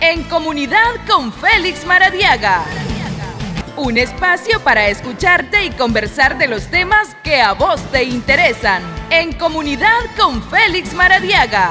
En 0.00 0.22
comunidad 0.24 0.94
con 1.08 1.32
Félix 1.32 1.84
Maradiaga. 1.84 2.64
Un 3.76 3.98
espacio 3.98 4.60
para 4.60 4.88
escucharte 4.88 5.64
y 5.64 5.70
conversar 5.70 6.38
de 6.38 6.46
los 6.46 6.68
temas 6.68 7.16
que 7.24 7.40
a 7.40 7.52
vos 7.52 7.80
te 7.90 8.04
interesan. 8.04 8.82
En 9.10 9.32
comunidad 9.32 9.98
con 10.16 10.40
Félix 10.42 10.94
Maradiaga. 10.94 11.70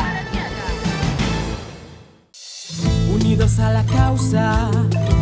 Unidos 3.10 3.60
a 3.60 3.71
la 3.71 3.83
causa, 3.85 4.71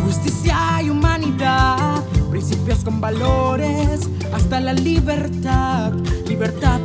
justicia 0.04 0.82
y 0.82 0.90
humanidad. 0.90 2.02
Principios 2.30 2.82
con 2.82 3.00
valores, 3.00 4.08
hasta 4.34 4.58
la 4.58 4.72
libertad. 4.72 5.92
Libertad 6.26 6.80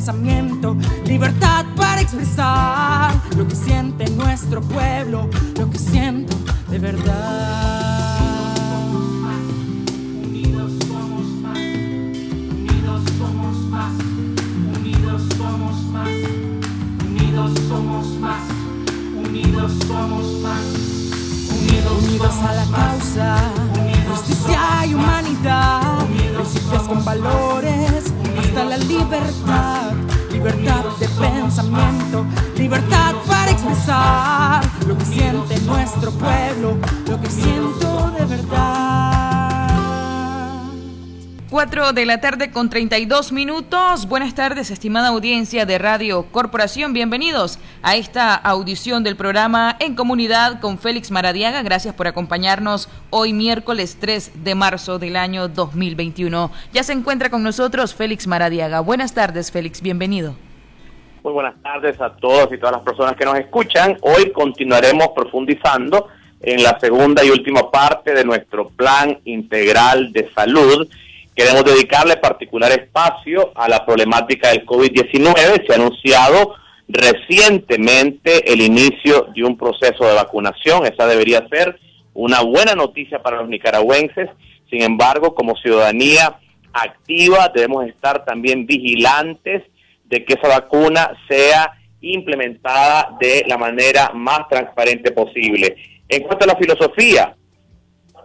pensamiento, 0.00 0.78
libertad 1.04 1.66
para 1.76 2.00
expresar 2.00 3.12
lo 3.36 3.46
que 3.46 3.54
siente 3.54 4.08
nuestro 4.12 4.62
pueblo, 4.62 5.28
lo 5.58 5.68
que 5.68 5.78
siento 5.78 6.34
de 6.70 6.78
verdad. 6.78 8.00
somos 17.68 18.08
más. 18.20 18.42
Unidos, 21.98 22.32
a 22.48 22.54
la 22.54 22.64
causa, 22.64 23.36
justicia 24.10 24.86
y 24.86 24.94
humanidad. 24.94 26.06
Principios 26.34 26.82
con 26.84 27.04
valores, 27.04 27.99
la 28.64 28.76
libertad. 28.76 29.92
Libertad 30.30 30.84
de 30.98 31.08
pensamiento, 31.08 32.24
libertad 32.56 33.14
para 33.26 33.50
expresar 33.50 34.64
lo 34.86 34.96
que 34.96 35.04
siente 35.04 35.60
nuestro 35.60 36.10
pueblo, 36.12 36.78
lo 37.08 37.20
que 37.20 37.28
siento 37.28 38.10
de 38.16 38.24
verdad. 38.24 39.19
4 41.50 41.92
de 41.94 42.06
la 42.06 42.20
tarde 42.20 42.52
con 42.52 42.70
32 42.70 43.32
minutos. 43.32 44.06
Buenas 44.06 44.36
tardes, 44.36 44.70
estimada 44.70 45.08
audiencia 45.08 45.66
de 45.66 45.78
Radio 45.78 46.26
Corporación. 46.30 46.92
Bienvenidos 46.92 47.58
a 47.82 47.96
esta 47.96 48.36
audición 48.36 49.02
del 49.02 49.16
programa 49.16 49.74
En 49.80 49.96
Comunidad 49.96 50.60
con 50.60 50.78
Félix 50.78 51.10
Maradiaga. 51.10 51.62
Gracias 51.62 51.92
por 51.92 52.06
acompañarnos 52.06 52.88
hoy 53.10 53.32
miércoles 53.32 53.98
3 54.00 54.44
de 54.44 54.54
marzo 54.54 55.00
del 55.00 55.16
año 55.16 55.48
2021. 55.48 56.52
Ya 56.72 56.84
se 56.84 56.92
encuentra 56.92 57.30
con 57.30 57.42
nosotros 57.42 57.96
Félix 57.96 58.28
Maradiaga. 58.28 58.78
Buenas 58.78 59.12
tardes, 59.12 59.50
Félix. 59.50 59.82
Bienvenido. 59.82 60.36
Muy 61.24 61.32
buenas 61.32 61.60
tardes 61.64 62.00
a 62.00 62.14
todos 62.14 62.52
y 62.52 62.58
todas 62.58 62.76
las 62.76 62.82
personas 62.82 63.16
que 63.16 63.24
nos 63.24 63.36
escuchan. 63.36 63.96
Hoy 64.02 64.30
continuaremos 64.30 65.08
profundizando 65.16 66.06
en 66.42 66.62
la 66.62 66.78
segunda 66.78 67.24
y 67.24 67.30
última 67.30 67.72
parte 67.72 68.14
de 68.14 68.24
nuestro 68.24 68.68
plan 68.68 69.18
integral 69.24 70.12
de 70.12 70.30
salud 70.32 70.88
Queremos 71.40 71.64
dedicarle 71.64 72.18
particular 72.18 72.70
espacio 72.70 73.50
a 73.54 73.66
la 73.66 73.86
problemática 73.86 74.50
del 74.50 74.66
COVID-19. 74.66 75.66
Se 75.66 75.72
ha 75.72 75.76
anunciado 75.76 76.54
recientemente 76.86 78.52
el 78.52 78.60
inicio 78.60 79.28
de 79.34 79.44
un 79.44 79.56
proceso 79.56 80.04
de 80.04 80.16
vacunación. 80.16 80.84
Esa 80.84 81.06
debería 81.06 81.48
ser 81.48 81.80
una 82.12 82.42
buena 82.42 82.74
noticia 82.74 83.22
para 83.22 83.38
los 83.38 83.48
nicaragüenses. 83.48 84.28
Sin 84.68 84.82
embargo, 84.82 85.34
como 85.34 85.56
ciudadanía 85.56 86.36
activa, 86.74 87.50
debemos 87.54 87.86
estar 87.86 88.22
también 88.26 88.66
vigilantes 88.66 89.62
de 90.04 90.26
que 90.26 90.34
esa 90.34 90.48
vacuna 90.48 91.16
sea 91.26 91.72
implementada 92.02 93.16
de 93.18 93.46
la 93.48 93.56
manera 93.56 94.10
más 94.12 94.46
transparente 94.50 95.10
posible. 95.12 95.74
En 96.06 96.22
cuanto 96.22 96.44
a 96.44 96.48
la 96.48 96.56
filosofía, 96.56 97.34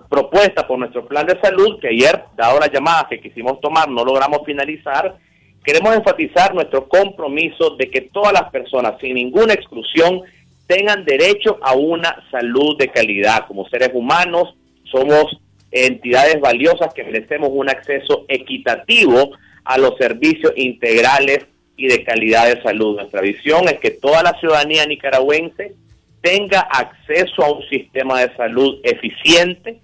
propuesta 0.09 0.67
por 0.67 0.79
nuestro 0.79 1.05
plan 1.07 1.25
de 1.25 1.39
salud, 1.39 1.79
que 1.79 1.89
ayer, 1.89 2.23
dado 2.35 2.59
la 2.59 2.71
llamada 2.71 3.07
que 3.09 3.19
quisimos 3.19 3.59
tomar, 3.61 3.89
no 3.89 4.03
logramos 4.03 4.41
finalizar, 4.45 5.17
queremos 5.63 5.95
enfatizar 5.95 6.53
nuestro 6.53 6.87
compromiso 6.87 7.75
de 7.75 7.89
que 7.89 8.01
todas 8.01 8.33
las 8.33 8.49
personas, 8.51 8.95
sin 9.01 9.15
ninguna 9.15 9.53
exclusión, 9.53 10.21
tengan 10.67 11.05
derecho 11.05 11.59
a 11.61 11.73
una 11.73 12.23
salud 12.31 12.77
de 12.77 12.89
calidad. 12.89 13.47
Como 13.47 13.67
seres 13.69 13.91
humanos, 13.93 14.55
somos 14.83 15.37
entidades 15.71 16.39
valiosas 16.39 16.93
que 16.93 17.03
merecemos 17.03 17.49
un 17.51 17.69
acceso 17.69 18.25
equitativo 18.27 19.31
a 19.63 19.77
los 19.77 19.97
servicios 19.97 20.53
integrales 20.55 21.45
y 21.77 21.87
de 21.87 22.03
calidad 22.03 22.47
de 22.47 22.61
salud. 22.61 22.95
Nuestra 22.95 23.21
visión 23.21 23.67
es 23.67 23.79
que 23.79 23.91
toda 23.91 24.23
la 24.23 24.39
ciudadanía 24.39 24.85
nicaragüense 24.85 25.73
tenga 26.21 26.61
acceso 26.61 27.43
a 27.43 27.51
un 27.51 27.67
sistema 27.69 28.21
de 28.21 28.35
salud 28.35 28.79
eficiente, 28.83 29.79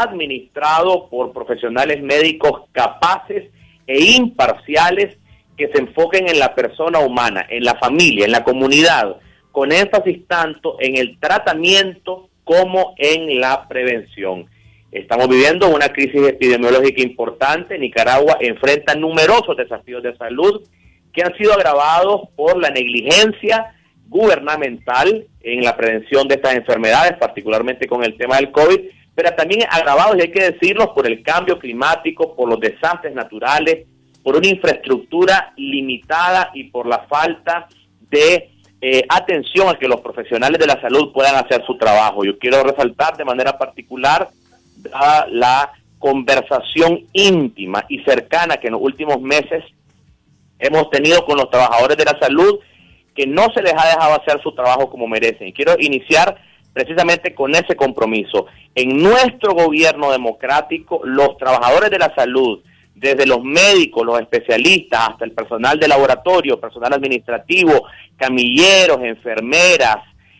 administrado 0.00 1.08
por 1.08 1.32
profesionales 1.32 2.02
médicos 2.02 2.62
capaces 2.72 3.50
e 3.86 4.02
imparciales 4.16 5.16
que 5.56 5.68
se 5.68 5.78
enfoquen 5.78 6.28
en 6.28 6.38
la 6.38 6.54
persona 6.54 6.98
humana, 7.00 7.46
en 7.48 7.64
la 7.64 7.74
familia, 7.76 8.24
en 8.24 8.32
la 8.32 8.44
comunidad, 8.44 9.16
con 9.50 9.72
énfasis 9.72 10.26
tanto 10.26 10.76
en 10.80 10.96
el 10.96 11.18
tratamiento 11.18 12.28
como 12.44 12.94
en 12.96 13.40
la 13.40 13.68
prevención. 13.68 14.46
Estamos 14.90 15.28
viviendo 15.28 15.68
una 15.68 15.88
crisis 15.88 16.22
epidemiológica 16.26 17.02
importante. 17.02 17.78
Nicaragua 17.78 18.36
enfrenta 18.40 18.94
numerosos 18.94 19.56
desafíos 19.56 20.02
de 20.02 20.16
salud 20.16 20.62
que 21.12 21.22
han 21.22 21.36
sido 21.36 21.52
agravados 21.52 22.28
por 22.36 22.60
la 22.60 22.70
negligencia 22.70 23.74
gubernamental 24.08 25.26
en 25.40 25.64
la 25.64 25.76
prevención 25.76 26.28
de 26.28 26.34
estas 26.34 26.54
enfermedades, 26.54 27.14
particularmente 27.18 27.86
con 27.86 28.04
el 28.04 28.16
tema 28.16 28.36
del 28.36 28.50
COVID, 28.50 28.80
pero 29.14 29.30
también 29.34 29.62
agravados, 29.70 30.16
y 30.16 30.22
hay 30.22 30.30
que 30.30 30.52
decirlo, 30.52 30.94
por 30.94 31.06
el 31.06 31.22
cambio 31.22 31.58
climático, 31.58 32.34
por 32.34 32.48
los 32.48 32.60
desastres 32.60 33.14
naturales, 33.14 33.86
por 34.22 34.36
una 34.36 34.48
infraestructura 34.48 35.52
limitada 35.56 36.50
y 36.54 36.64
por 36.64 36.86
la 36.86 37.00
falta 37.00 37.68
de 38.10 38.50
eh, 38.80 39.04
atención 39.08 39.68
a 39.68 39.78
que 39.78 39.88
los 39.88 40.00
profesionales 40.00 40.58
de 40.58 40.66
la 40.66 40.80
salud 40.80 41.12
puedan 41.12 41.36
hacer 41.36 41.64
su 41.66 41.76
trabajo. 41.76 42.24
Yo 42.24 42.38
quiero 42.38 42.62
resaltar 42.62 43.16
de 43.16 43.24
manera 43.24 43.58
particular 43.58 44.28
la 45.28 45.72
conversación 45.98 47.06
íntima 47.12 47.84
y 47.88 48.00
cercana 48.00 48.56
que 48.56 48.66
en 48.66 48.72
los 48.72 48.82
últimos 48.82 49.20
meses 49.20 49.62
hemos 50.58 50.90
tenido 50.90 51.24
con 51.24 51.36
los 51.36 51.48
trabajadores 51.50 51.96
de 51.96 52.04
la 52.04 52.18
salud, 52.18 52.58
que 53.14 53.26
no 53.26 53.46
se 53.54 53.62
les 53.62 53.72
ha 53.72 53.86
dejado 53.86 54.20
hacer 54.20 54.42
su 54.42 54.52
trabajo 54.52 54.90
como 54.90 55.06
merecen. 55.06 55.48
Y 55.48 55.52
quiero 55.52 55.76
iniciar 55.78 56.36
precisamente 56.72 57.34
con 57.34 57.54
ese 57.54 57.76
compromiso. 57.76 58.46
En 58.74 58.96
nuestro 58.96 59.54
gobierno 59.54 60.10
democrático, 60.10 61.00
los 61.04 61.36
trabajadores 61.36 61.90
de 61.90 61.98
la 61.98 62.14
salud, 62.14 62.60
desde 62.94 63.26
los 63.26 63.42
médicos, 63.42 64.06
los 64.06 64.20
especialistas, 64.20 65.10
hasta 65.10 65.24
el 65.24 65.32
personal 65.32 65.78
de 65.78 65.88
laboratorio, 65.88 66.60
personal 66.60 66.92
administrativo, 66.92 67.86
camilleros, 68.16 69.00
enfermeras, 69.02 69.96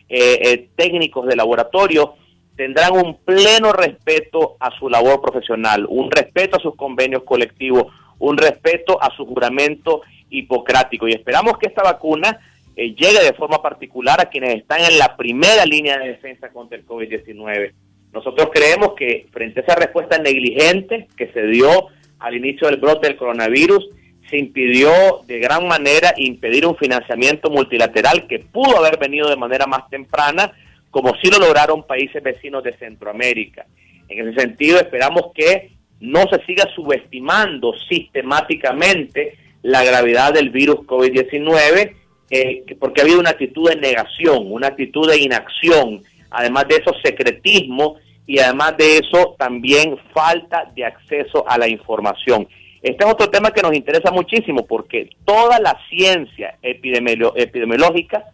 eh, 0.09 0.39
eh, 0.43 0.69
técnicos 0.77 1.27
de 1.27 1.37
laboratorio, 1.37 2.15
tendrán 2.57 2.93
un 2.93 3.17
pleno 3.25 3.73
respeto 3.73 4.57
a 4.61 4.71
su 4.79 4.89
labor 4.89 5.21
profesional, 5.21 5.87
un 5.89 6.11
respeto 6.11 6.57
a 6.57 6.61
sus 6.61 6.77
convenios 6.77 7.23
colectivos, 7.25 7.87
un 8.19 8.37
respeto 8.37 9.03
a 9.03 9.11
su 9.17 9.27
juramento 9.27 10.03
hipocrático. 10.31 11.09
Y 11.09 11.13
esperamos 11.13 11.59
que 11.59 11.67
esta 11.67 11.83
vacuna 11.83 12.39
eh, 12.77 12.95
llegue 12.95 13.23
de 13.23 13.35
forma 13.35 13.61
particular 13.61 14.21
a 14.21 14.31
quienes 14.31 14.57
están 14.57 14.81
en 14.81 14.99
la 14.99 15.17
primera 15.17 15.67
línea 15.67 15.99
de 15.99 16.09
defensa 16.09 16.51
contra 16.51 16.79
el 16.79 16.87
COVID-19. 16.87 17.73
Nosotros 18.13 18.51
creemos 18.53 18.95
que 18.95 19.27
frente 19.33 19.61
a 19.61 19.63
esa 19.63 19.75
respuesta 19.75 20.19
negligente 20.19 21.09
que 21.17 21.29
se 21.33 21.47
dio 21.47 21.89
al 22.19 22.37
inicio 22.37 22.69
del 22.69 22.79
brote 22.79 23.09
del 23.09 23.17
coronavirus, 23.17 23.89
se 24.31 24.39
impidió 24.39 24.91
de 25.27 25.39
gran 25.39 25.67
manera 25.67 26.15
impedir 26.17 26.67
un 26.67 26.77
financiamiento 26.77 27.51
multilateral 27.51 28.27
que 28.27 28.39
pudo 28.39 28.79
haber 28.79 28.99
venido 28.99 29.29
de 29.29 29.37
manera 29.37 29.67
más 29.67 29.89
temprana, 29.91 30.53
como 30.91 31.15
sí 31.23 31.31
lo 31.31 31.39
lograron 31.39 31.87
países 31.87 32.23
vecinos 32.23 32.63
de 32.63 32.77
Centroamérica. 32.79 33.67
En 34.09 34.29
ese 34.29 34.41
sentido, 34.41 34.79
esperamos 34.79 35.33
que 35.35 35.73
no 36.01 36.23
se 36.29 36.43
siga 36.45 36.65
subestimando 36.75 37.75
sistemáticamente 37.89 39.37
la 39.63 39.85
gravedad 39.85 40.33
del 40.33 40.51
virus 40.51 40.81
COVID-19 40.81 42.02
eh, 42.35 42.65
porque 42.81 43.03
ha 43.03 43.05
habido 43.05 43.21
una 43.21 43.29
actitud 43.29 43.69
de 43.69 43.77
negación, 43.77 44.51
una 44.51 44.69
actitud 44.69 45.07
de 45.07 45.21
inacción, 45.21 46.03
además 46.31 46.67
de 46.67 46.77
eso 46.77 46.95
secretismo 47.05 47.97
y 48.27 48.39
además 48.39 48.75
de 48.79 48.97
eso 48.97 49.37
también 49.39 49.99
falta 50.15 50.65
de 50.75 50.87
acceso 50.87 51.45
a 51.47 51.59
la 51.59 51.69
información. 51.69 52.49
Este 52.81 53.05
es 53.05 53.13
otro 53.13 53.29
tema 53.29 53.51
que 53.51 53.61
nos 53.61 53.75
interesa 53.75 54.11
muchísimo 54.11 54.65
porque 54.67 55.11
toda 55.27 55.61
la 55.61 55.79
ciencia 55.91 56.57
epidemiológica 56.63 58.25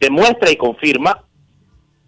demuestra 0.00 0.50
y 0.50 0.56
confirma 0.56 1.22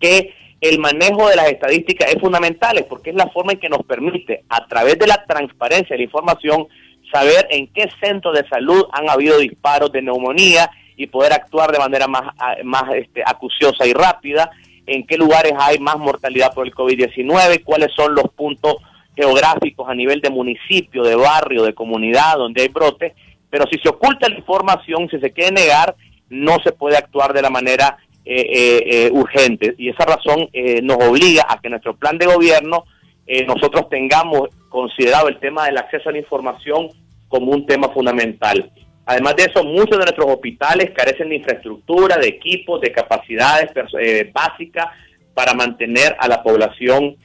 que 0.00 0.34
el 0.60 0.80
manejo 0.80 1.28
de 1.28 1.36
las 1.36 1.46
estadísticas 1.46 2.12
es 2.12 2.20
fundamental 2.20 2.84
porque 2.88 3.10
es 3.10 3.16
la 3.16 3.28
forma 3.28 3.52
en 3.52 3.60
que 3.60 3.68
nos 3.68 3.84
permite, 3.84 4.42
a 4.48 4.66
través 4.66 4.98
de 4.98 5.06
la 5.06 5.24
transparencia 5.26 5.94
de 5.94 5.98
la 5.98 6.04
información, 6.06 6.66
saber 7.12 7.46
en 7.50 7.68
qué 7.68 7.88
centro 8.00 8.32
de 8.32 8.48
salud 8.48 8.86
han 8.90 9.08
habido 9.08 9.38
disparos 9.38 9.92
de 9.92 10.02
neumonía, 10.02 10.68
y 10.96 11.06
poder 11.06 11.32
actuar 11.32 11.72
de 11.72 11.78
manera 11.78 12.06
más, 12.06 12.34
más 12.64 12.94
este, 12.94 13.22
acuciosa 13.24 13.86
y 13.86 13.92
rápida, 13.92 14.50
en 14.86 15.06
qué 15.06 15.16
lugares 15.16 15.54
hay 15.58 15.78
más 15.78 15.96
mortalidad 15.98 16.52
por 16.52 16.66
el 16.66 16.74
COVID-19, 16.74 17.64
cuáles 17.64 17.92
son 17.94 18.14
los 18.14 18.28
puntos 18.30 18.76
geográficos 19.16 19.88
a 19.88 19.94
nivel 19.94 20.20
de 20.20 20.30
municipio, 20.30 21.02
de 21.02 21.16
barrio, 21.16 21.62
de 21.62 21.74
comunidad 21.74 22.36
donde 22.36 22.62
hay 22.62 22.68
brotes, 22.68 23.12
pero 23.48 23.66
si 23.70 23.78
se 23.78 23.88
oculta 23.88 24.28
la 24.28 24.36
información, 24.36 25.08
si 25.08 25.18
se 25.20 25.32
quiere 25.32 25.52
negar, 25.52 25.94
no 26.28 26.58
se 26.64 26.72
puede 26.72 26.96
actuar 26.96 27.32
de 27.32 27.42
la 27.42 27.50
manera 27.50 27.98
eh, 28.24 28.40
eh, 28.40 28.84
eh, 28.86 29.10
urgente. 29.12 29.74
Y 29.78 29.90
esa 29.90 30.04
razón 30.04 30.48
nos 30.82 30.96
obliga 30.96 31.46
a 31.48 31.60
que 31.60 31.68
nuestro 31.68 31.94
plan 31.94 32.18
de 32.18 32.26
gobierno 32.26 32.84
nosotros 33.46 33.88
tengamos 33.88 34.48
considerado 34.68 35.28
el 35.28 35.38
tema 35.38 35.66
del 35.66 35.78
acceso 35.78 36.08
a 36.08 36.12
la 36.12 36.18
información 36.18 36.88
como 37.28 37.52
un 37.52 37.64
tema 37.66 37.88
fundamental. 37.90 38.70
Además 39.06 39.36
de 39.36 39.44
eso, 39.44 39.62
muchos 39.64 39.98
de 39.98 40.04
nuestros 40.04 40.26
hospitales 40.26 40.92
carecen 40.94 41.28
de 41.28 41.36
infraestructura, 41.36 42.16
de 42.16 42.28
equipos, 42.28 42.80
de 42.80 42.90
capacidades 42.92 43.70
básicas 44.32 44.86
para 45.34 45.52
mantener 45.52 46.16
a 46.18 46.28
la 46.28 46.42
población 46.42 47.16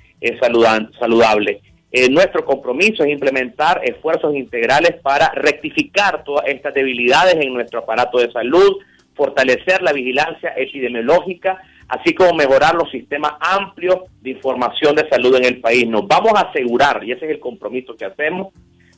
saludable. 0.99 1.61
nuestro 2.09 2.43
compromiso 2.43 3.03
es 3.03 3.09
implementar 3.09 3.81
esfuerzos 3.83 4.35
integrales 4.35 4.95
para 5.01 5.29
rectificar 5.29 6.23
todas 6.23 6.47
estas 6.47 6.73
debilidades 6.73 7.35
en 7.35 7.53
nuestro 7.53 7.79
aparato 7.79 8.19
de 8.19 8.31
salud, 8.31 8.77
fortalecer 9.15 9.81
la 9.81 9.93
vigilancia 9.93 10.53
epidemiológica, 10.57 11.61
así 11.87 12.13
como 12.13 12.33
mejorar 12.33 12.75
los 12.75 12.91
sistemas 12.91 13.33
amplios 13.39 13.99
de 14.21 14.31
información 14.31 14.95
de 14.95 15.09
salud 15.09 15.35
en 15.37 15.45
el 15.45 15.59
país. 15.59 15.87
Nos 15.87 16.07
vamos 16.07 16.33
a 16.35 16.49
asegurar, 16.49 17.03
y 17.03 17.13
ese 17.13 17.25
es 17.25 17.31
el 17.31 17.39
compromiso 17.39 17.95
que 17.95 18.05
hacemos, 18.05 18.53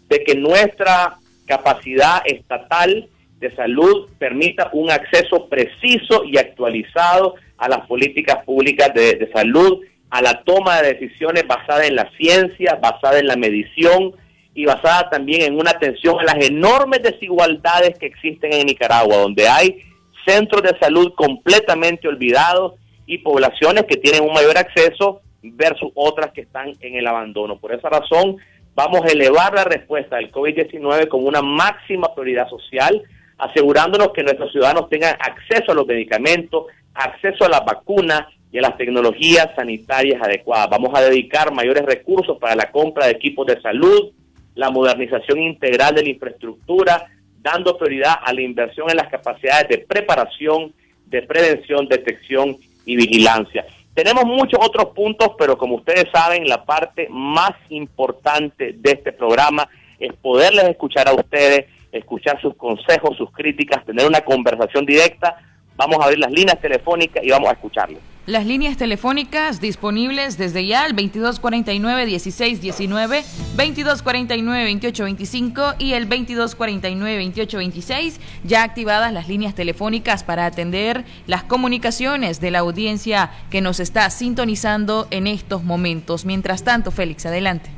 de 0.10 0.24
que 0.24 0.36
nuestra 0.36 1.18
capacidad 1.52 2.22
estatal 2.24 3.10
de 3.40 3.54
salud 3.56 4.08
permita 4.18 4.70
un 4.72 4.90
acceso 4.90 5.50
preciso 5.50 6.24
y 6.24 6.38
actualizado 6.38 7.36
a 7.58 7.68
las 7.68 7.82
políticas 7.88 8.46
públicas 8.46 8.94
de, 8.94 9.30
salud, 9.34 9.82
a 10.10 10.22
la 10.22 10.44
toma 10.44 10.82
de 10.82 10.94
decisiones 10.94 11.46
basada 11.46 11.86
en 11.86 11.96
la 11.96 12.10
ciencia, 12.18 12.80
basada 12.82 13.20
en 13.20 13.28
la 13.28 13.36
medición 13.36 14.14
y 14.54 14.66
basada 14.66 15.10
también 15.10 15.42
en 15.42 15.60
una 15.60 15.72
atención 15.72 16.20
a 16.20 16.24
las 16.24 16.46
enormes 16.46 17.04
desigualdades 17.04 18.00
que 18.00 18.06
existen 18.06 18.54
en 18.54 18.68
Nicaragua, 18.68 19.18
donde 19.18 19.50
hay 19.50 19.82
centros 20.26 20.62
de 20.64 20.80
salud 20.80 21.14
completamente 21.16 22.08
olvidados 22.08 22.76
y 23.06 23.18
poblaciones 23.18 23.84
que 23.90 23.98
tienen 23.98 24.24
un 24.24 24.34
mayor 24.34 24.58
acceso 24.58 25.22
versus 25.42 25.92
otras 25.96 26.32
que 26.32 26.42
están 26.42 26.74
en 26.80 26.96
el 26.96 27.08
abandono. 27.08 27.58
Por 27.58 27.74
esa 27.74 27.90
razón, 27.90 28.38
vamos 28.76 29.02
a 29.04 29.08
elevar 29.08 29.54
la 29.54 29.64
respuesta 29.64 30.18
del 30.18 30.32
COVID-19 30.32 31.08
como 31.08 31.28
una 31.28 31.42
máxima 31.42 32.14
prioridad 32.14 32.50
social, 32.50 33.02
asegurándonos 33.38 34.12
que 34.14 34.24
nuestros 34.24 34.52
ciudadanos 34.52 34.90
tengan 34.90 35.16
acceso 35.20 35.72
a 35.72 35.76
los 35.76 35.88
medicamentos, 35.88 36.66
acceso 36.94 37.46
a 37.46 37.50
las 37.50 37.66
vacunas 37.66 38.28
y 38.52 38.58
a 38.58 38.62
las 38.62 38.78
tecnologías 38.78 39.50
sanitarias 39.56 40.22
adecuadas. 40.22 40.70
Vamos 40.70 40.92
a 40.94 41.02
dedicar 41.02 41.54
mayores 41.54 41.86
recursos 41.86 42.38
para 42.38 42.56
la 42.56 42.72
compra 42.72 43.06
de 43.06 43.14
equipos 43.14 43.48
de 43.48 43.62
salud, 43.62 44.12
la 44.56 44.70
modernización 44.70 45.40
integral 45.40 45.96
de 45.96 46.04
la 46.04 46.10
infraestructura, 46.10 47.08
dando 47.42 47.78
prioridad 47.78 48.16
a 48.24 48.34
la 48.34 48.42
inversión 48.42 48.90
en 48.90 48.98
las 48.98 49.10
capacidades 49.10 49.70
de 49.70 49.78
preparación, 49.80 50.74
de 51.06 51.22
prevención, 51.24 51.88
detección 51.88 52.58
y 52.86 52.96
vigilancia. 52.96 53.66
Tenemos 53.94 54.24
muchos 54.26 54.60
otros 54.62 54.94
puntos, 54.96 55.32
pero 55.38 55.58
como 55.58 55.76
ustedes 55.76 56.06
saben, 56.14 56.48
la 56.48 56.64
parte 56.64 57.08
más 57.10 57.52
importante 57.70 58.74
de 58.74 58.92
este 58.92 59.12
programa 59.12 59.68
es 60.00 60.14
poderles 60.14 60.70
escuchar 60.70 61.10
a 61.10 61.14
ustedes, 61.14 61.66
escuchar 61.92 62.40
sus 62.42 62.56
consejos, 62.56 63.18
sus 63.18 63.32
críticas, 63.32 63.86
tener 63.86 64.08
una 64.08 64.22
conversación 64.22 64.86
directa. 64.86 65.38
Vamos 65.76 66.00
a 66.00 66.06
abrir 66.06 66.20
las 66.20 66.32
líneas 66.32 66.60
telefónicas 66.62 67.24
y 67.24 67.32
vamos 67.32 67.50
a 67.50 67.54
escucharles. 67.54 68.11
Las 68.28 68.46
líneas 68.46 68.78
telefónicas 68.78 69.60
disponibles 69.60 70.38
desde 70.38 70.68
ya 70.68 70.86
el 70.86 70.96
2249-1619, 70.96 73.24
2249-2825 73.58 75.78
y 75.80 75.94
el 75.94 76.08
2249-2826, 76.08 78.20
ya 78.44 78.62
activadas 78.62 79.12
las 79.12 79.28
líneas 79.28 79.56
telefónicas 79.56 80.24
para 80.24 80.46
atender 80.46 81.04
las 81.26 81.44
comunicaciones 81.44 82.40
de 82.40 82.52
la 82.52 82.60
audiencia 82.60 83.32
que 83.50 83.62
nos 83.62 83.80
está 83.80 84.08
sintonizando 84.12 85.08
en 85.10 85.26
estos 85.26 85.64
momentos. 85.64 86.24
Mientras 86.24 86.64
tanto, 86.64 86.92
Félix, 86.92 87.26
adelante. 87.26 87.72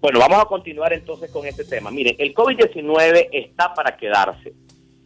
Bueno, 0.00 0.18
vamos 0.18 0.40
a 0.40 0.46
continuar 0.46 0.94
entonces 0.94 1.30
con 1.30 1.46
este 1.46 1.64
tema. 1.64 1.90
Miren, 1.90 2.16
el 2.18 2.32
COVID-19 2.32 3.28
está 3.32 3.74
para 3.74 3.98
quedarse 3.98 4.54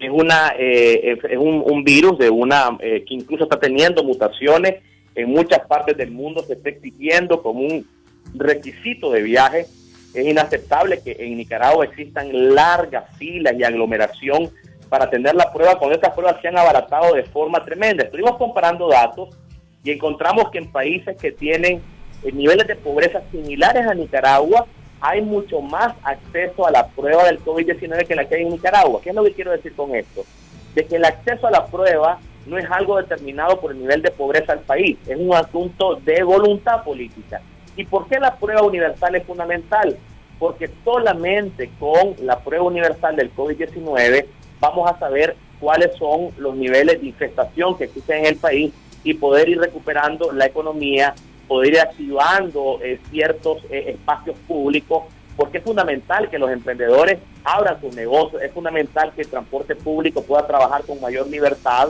es 0.07 0.11
una 0.11 0.55
eh, 0.59 1.19
es 1.29 1.39
un, 1.39 1.85
virus 1.85 2.19
de 2.19 2.31
una 2.31 2.77
eh, 2.81 3.05
que 3.07 3.15
incluso 3.15 3.45
está 3.45 3.59
teniendo 3.59 4.03
mutaciones 4.05 4.83
en 5.15 5.31
muchas 5.31 5.61
partes 5.67 5.97
del 5.97 6.11
mundo 6.11 6.43
se 6.43 6.55
está 6.55 6.71
exigiendo 6.71 7.43
como 7.43 7.61
un 7.61 7.87
requisito 8.35 9.11
de 9.11 9.23
viaje. 9.23 9.67
Es 10.15 10.27
inaceptable 10.27 11.01
que 11.03 11.17
en 11.19 11.37
Nicaragua 11.37 11.85
existan 11.85 12.55
largas 12.55 13.05
filas 13.17 13.55
y 13.59 13.65
aglomeración 13.65 14.51
para 14.89 15.09
tener 15.09 15.35
la 15.35 15.53
prueba 15.53 15.79
cuando 15.79 15.97
estas 15.97 16.13
pruebas 16.13 16.41
se 16.41 16.49
han 16.49 16.59
abaratado 16.59 17.15
de 17.15 17.25
forma 17.25 17.65
tremenda. 17.65 18.05
Estuvimos 18.05 18.37
comparando 18.37 18.89
datos 18.89 19.31
y 19.85 19.91
encontramos 19.91 20.51
que 20.51 20.59
en 20.59 20.71
países 20.71 21.17
que 21.17 21.33
tienen 21.33 21.81
eh, 22.23 22.33
niveles 22.33 22.67
de 22.67 22.77
pobreza 22.77 23.23
similares 23.31 23.87
a 23.87 23.95
Nicaragua 23.95 24.67
hay 25.03 25.21
mucho 25.21 25.61
más 25.61 25.95
acceso 26.05 26.65
a 26.65 26.71
la 26.71 26.87
prueba 26.87 27.25
del 27.25 27.45
COVID-19 27.45 28.07
que 28.07 28.15
la 28.15 28.25
que 28.25 28.37
hay 28.37 28.43
en 28.43 28.51
Nicaragua. 28.51 29.01
¿Qué 29.03 29.11
es 29.11 29.17
lo 29.17 29.25
que 29.25 29.33
quiero 29.33 29.51
decir 29.51 29.75
con 29.75 29.93
esto? 29.97 30.25
De 30.77 30.87
que 30.87 30.95
el 30.95 31.05
acceso 31.05 31.49
a 31.49 31.51
la 31.51 31.67
prueba 31.67 32.21
no 32.47 32.57
es 32.57 32.71
algo 32.71 32.97
determinado 32.97 33.61
por 33.61 33.73
el 33.73 33.81
nivel 33.81 34.01
de 34.01 34.13
pobreza 34.13 34.55
del 34.55 34.65
país, 34.65 34.97
es 35.07 35.17
un 35.19 35.35
asunto 35.35 35.97
de 35.97 36.23
voluntad 36.23 36.85
política. 36.85 37.41
¿Y 37.77 37.85
por 37.85 38.07
qué 38.07 38.21
la 38.21 38.37
prueba 38.37 38.63
universal 38.63 39.17
es 39.17 39.25
fundamental? 39.25 39.97
Porque 40.39 40.71
solamente 40.85 41.69
con 41.81 42.15
la 42.21 42.39
prueba 42.39 42.65
universal 42.65 43.17
del 43.17 43.35
COVID-19 43.35 44.27
vamos 44.61 44.89
a 44.89 44.99
saber 45.01 45.35
cuáles 45.59 45.97
son 45.97 46.31
los 46.39 46.55
niveles 46.55 47.01
de 47.01 47.09
infestación 47.09 47.77
que 47.77 47.85
existen 47.85 48.19
en 48.21 48.27
el 48.27 48.37
país 48.37 48.73
y 49.03 49.15
poder 49.15 49.49
ir 49.49 49.59
recuperando 49.59 50.31
la 50.33 50.47
economía 50.47 51.13
poder 51.47 51.75
ir 51.75 51.81
activando 51.81 52.79
eh, 52.83 53.01
ciertos 53.11 53.65
eh, 53.71 53.91
espacios 53.91 54.37
públicos, 54.47 55.05
porque 55.37 55.59
es 55.59 55.65
fundamental 55.65 56.29
que 56.29 56.39
los 56.39 56.51
emprendedores 56.51 57.19
abran 57.45 57.81
sus 57.81 57.95
negocios, 57.95 58.43
es 58.43 58.53
fundamental 58.53 59.13
que 59.15 59.23
el 59.23 59.29
transporte 59.29 59.75
público 59.75 60.23
pueda 60.23 60.47
trabajar 60.47 60.83
con 60.85 61.01
mayor 61.01 61.27
libertad. 61.27 61.89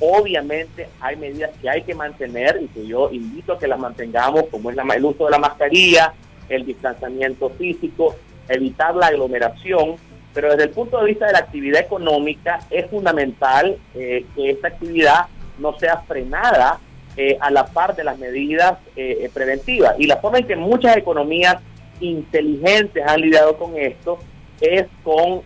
Obviamente 0.00 0.88
hay 1.00 1.16
medidas 1.16 1.50
que 1.60 1.68
hay 1.70 1.82
que 1.82 1.94
mantener 1.94 2.60
y 2.62 2.68
que 2.68 2.86
yo 2.86 3.10
invito 3.10 3.52
a 3.52 3.58
que 3.58 3.68
las 3.68 3.78
mantengamos, 3.78 4.44
como 4.50 4.70
es 4.70 4.76
la, 4.76 4.82
el 4.94 5.04
uso 5.04 5.24
de 5.24 5.30
la 5.30 5.38
mascarilla, 5.38 6.12
el 6.48 6.64
distanciamiento 6.64 7.50
físico, 7.50 8.16
evitar 8.48 8.94
la 8.94 9.06
aglomeración, 9.06 9.96
pero 10.32 10.50
desde 10.50 10.64
el 10.64 10.70
punto 10.70 10.98
de 10.98 11.06
vista 11.06 11.26
de 11.26 11.32
la 11.32 11.38
actividad 11.38 11.80
económica 11.80 12.60
es 12.70 12.90
fundamental 12.90 13.78
eh, 13.94 14.26
que 14.34 14.50
esta 14.50 14.68
actividad 14.68 15.26
no 15.58 15.78
sea 15.78 15.98
frenada 15.98 16.80
eh, 17.16 17.36
a 17.40 17.48
la 17.52 17.66
par 17.66 17.94
de 17.94 18.02
las 18.02 18.18
medidas 18.18 18.76
eh, 18.96 19.18
eh, 19.20 19.30
preventivas. 19.32 19.94
Y 20.00 20.06
la 20.08 20.16
forma 20.16 20.38
en 20.38 20.48
que 20.48 20.56
muchas 20.56 20.96
economías 20.96 21.58
inteligentes 22.00 23.04
han 23.06 23.20
lidiado 23.20 23.56
con 23.56 23.76
esto 23.76 24.18
es 24.60 24.86
con 25.04 25.42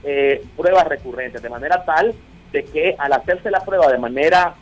pruebas 0.57 0.87
recurrentes, 0.89 1.43
de 1.43 1.51
manera 1.51 1.85
tal 1.85 2.15
de 2.53 2.65
que 2.65 2.95
al 2.99 3.13
hacerse 3.13 3.51
la 3.51 3.61
prueba 3.61 3.91
de 3.93 3.99
manera 3.99 4.55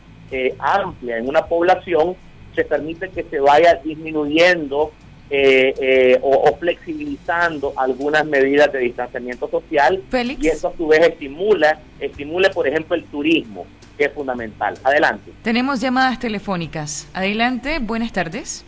amplia 0.59 1.17
en 1.17 1.29
una 1.29 1.45
población, 1.45 2.15
se 2.55 2.65
permite 2.65 3.09
que 3.09 3.23
se 3.23 3.39
vaya 3.39 3.75
disminuyendo 3.75 4.91
o, 6.21 6.57
flexibilizando 6.59 7.73
algunas 7.77 8.25
medidas 8.25 8.71
de 8.73 8.79
distanciamiento 8.79 9.47
social. 9.47 10.03
Y 10.41 10.47
eso 10.47 10.69
a 10.69 10.75
su 10.75 10.87
vez 10.87 11.07
estimula, 11.07 11.79
estimula 11.99 12.49
por 12.49 12.67
ejemplo 12.67 12.95
el 12.95 13.05
turismo 13.05 13.65
que 13.97 14.05
es 14.05 14.13
fundamental. 14.13 14.77
Adelante. 14.83 15.33
Tenemos 15.41 15.81
llamadas 15.81 16.19
telefónicas. 16.19 17.07
Adelante, 17.13 17.79
buenas 17.79 18.11
tardes. 18.11 18.63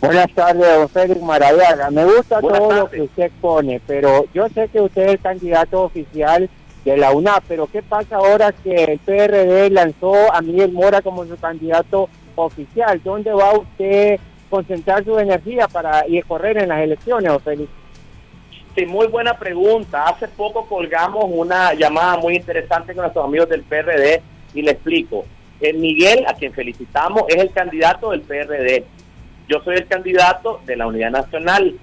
Buenas 0.00 0.30
tardes, 0.34 0.66
don 0.74 0.88
Félix 0.88 1.22
Maradiaga. 1.22 1.90
Me 1.90 2.04
gusta 2.04 2.40
todo 2.40 2.72
lo 2.72 2.90
que 2.90 3.02
usted 3.02 3.30
pone, 3.40 3.80
pero 3.86 4.26
yo 4.34 4.48
sé 4.50 4.68
que 4.68 4.80
usted 4.80 5.02
es 5.02 5.12
el 5.12 5.20
candidato 5.20 5.82
oficial 5.84 6.50
de 6.84 6.96
la 6.96 7.12
UNAP, 7.12 7.44
pero 7.48 7.66
¿qué 7.66 7.82
pasa 7.82 8.16
ahora 8.16 8.52
que 8.52 8.84
el 8.84 8.98
PRD 8.98 9.70
lanzó 9.70 10.32
a 10.32 10.40
Miguel 10.42 10.72
Mora 10.72 11.00
como 11.00 11.24
su 11.24 11.36
candidato 11.36 12.08
oficial? 12.36 13.00
¿Dónde 13.02 13.32
va 13.32 13.58
usted 13.58 14.20
concentrar 14.50 15.02
su 15.04 15.18
energía 15.18 15.66
para 15.66 16.06
ir 16.06 16.22
a 16.22 16.28
correr 16.28 16.58
en 16.58 16.68
las 16.68 16.80
elecciones, 16.80 17.32
don 17.32 17.40
Félix? 17.40 17.70
Sí, 18.76 18.84
muy 18.84 19.06
buena 19.06 19.38
pregunta. 19.38 20.04
Hace 20.04 20.28
poco 20.28 20.66
colgamos 20.66 21.24
una 21.26 21.72
llamada 21.72 22.18
muy 22.18 22.36
interesante 22.36 22.94
con 22.94 23.02
nuestros 23.02 23.24
amigos 23.24 23.48
del 23.48 23.62
PRD 23.62 24.22
y 24.56 24.62
le 24.62 24.72
explico. 24.72 25.24
El 25.60 25.78
Miguel, 25.78 26.24
a 26.26 26.34
quien 26.34 26.52
felicitamos, 26.52 27.22
es 27.28 27.36
el 27.36 27.50
candidato 27.50 28.10
del 28.10 28.22
PRD. 28.22 28.84
Yo 29.48 29.60
soy 29.62 29.76
el 29.76 29.86
candidato 29.86 30.60
de 30.66 30.76
la 30.76 30.86
Unidad 30.86 31.10
Nacional. 31.10 31.74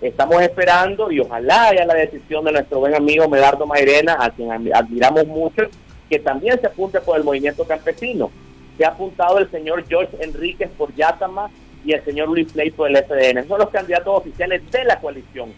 Estamos 0.00 0.40
esperando 0.40 1.12
y 1.12 1.20
ojalá 1.20 1.68
haya 1.68 1.84
la 1.84 1.94
decisión 1.94 2.44
de 2.44 2.52
nuestro 2.52 2.78
buen 2.78 2.94
amigo 2.94 3.28
Medardo 3.28 3.66
Mairena, 3.66 4.16
a 4.18 4.30
quien 4.30 4.50
admiramos 4.50 5.26
mucho, 5.26 5.64
que 6.08 6.18
también 6.18 6.58
se 6.60 6.68
apunte 6.68 7.00
por 7.00 7.18
el 7.18 7.24
movimiento 7.24 7.64
campesino. 7.64 8.30
Se 8.78 8.84
ha 8.84 8.88
apuntado 8.88 9.38
el 9.38 9.50
señor 9.50 9.84
George 9.86 10.16
Enríquez 10.20 10.70
por 10.70 10.94
Yatama 10.94 11.50
y 11.84 11.92
el 11.92 12.04
señor 12.04 12.28
Luis 12.28 12.50
Play 12.52 12.70
por 12.70 12.88
el 12.88 12.96
FDN. 12.96 13.46
Son 13.46 13.58
los 13.58 13.70
candidatos 13.70 14.18
oficiales 14.18 14.62
de 14.70 14.84
la 14.84 14.98
coalición. 15.00 15.52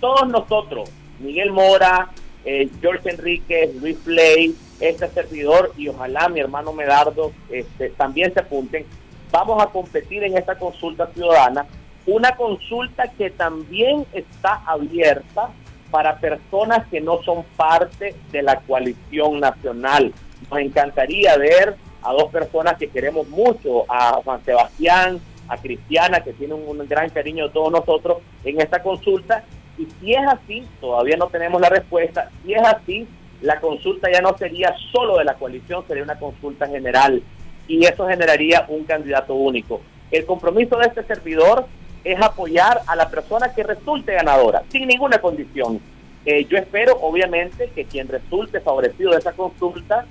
Todos 0.00 0.28
nosotros, 0.28 0.90
Miguel 1.20 1.50
Mora, 1.50 2.10
eh, 2.44 2.68
George 2.80 3.10
Enríquez, 3.10 3.74
Luis 3.76 3.96
Play, 4.04 4.54
este 4.80 5.08
servidor 5.08 5.72
y 5.76 5.88
ojalá 5.88 6.28
mi 6.28 6.40
hermano 6.40 6.72
Medardo 6.72 7.32
este, 7.50 7.90
también 7.90 8.32
se 8.32 8.40
apunten, 8.40 8.86
vamos 9.30 9.62
a 9.62 9.66
competir 9.66 10.22
en 10.24 10.36
esta 10.36 10.58
consulta 10.58 11.08
ciudadana, 11.14 11.66
una 12.06 12.36
consulta 12.36 13.08
que 13.08 13.30
también 13.30 14.06
está 14.12 14.62
abierta 14.66 15.50
para 15.90 16.18
personas 16.18 16.86
que 16.88 17.00
no 17.00 17.22
son 17.22 17.44
parte 17.56 18.14
de 18.30 18.42
la 18.42 18.60
coalición 18.60 19.40
nacional. 19.40 20.12
Nos 20.50 20.60
encantaría 20.60 21.36
ver 21.36 21.76
a 22.02 22.12
dos 22.12 22.30
personas 22.30 22.76
que 22.78 22.88
queremos 22.88 23.28
mucho, 23.28 23.84
a 23.88 24.20
Juan 24.24 24.44
Sebastián, 24.44 25.20
a 25.48 25.56
Cristiana, 25.56 26.20
que 26.20 26.32
tiene 26.32 26.54
un, 26.54 26.78
gran 26.86 27.10
cariño 27.10 27.48
de 27.48 27.54
todos 27.54 27.72
nosotros 27.72 28.18
en 28.44 28.60
esta 28.60 28.82
consulta. 28.82 29.44
Y 29.76 29.86
si 30.00 30.14
es 30.14 30.26
así, 30.26 30.66
todavía 30.80 31.16
no 31.16 31.28
tenemos 31.28 31.60
la 31.60 31.68
respuesta, 31.68 32.30
si 32.42 32.52
es 32.52 32.62
así, 32.62 33.06
la 33.40 33.60
consulta 33.60 34.10
ya 34.10 34.20
no 34.20 34.36
sería 34.36 34.74
solo 34.92 35.18
de 35.18 35.24
la 35.24 35.34
coalición, 35.34 35.84
sería 35.86 36.02
una 36.02 36.18
consulta 36.18 36.66
general. 36.66 37.22
Y 37.66 37.84
eso 37.84 38.06
generaría 38.06 38.64
un 38.68 38.84
candidato 38.84 39.34
único. 39.34 39.80
El 40.10 40.24
compromiso 40.24 40.76
de 40.78 40.86
este 40.86 41.04
servidor 41.04 41.66
es 42.02 42.20
apoyar 42.20 42.80
a 42.86 42.96
la 42.96 43.10
persona 43.10 43.52
que 43.52 43.62
resulte 43.62 44.14
ganadora, 44.14 44.62
sin 44.70 44.86
ninguna 44.86 45.18
condición. 45.18 45.80
Eh, 46.24 46.46
yo 46.46 46.56
espero, 46.56 46.98
obviamente, 47.00 47.70
que 47.74 47.84
quien 47.84 48.08
resulte 48.08 48.60
favorecido 48.60 49.12
de 49.12 49.18
esa 49.18 49.32
consulta 49.32 50.06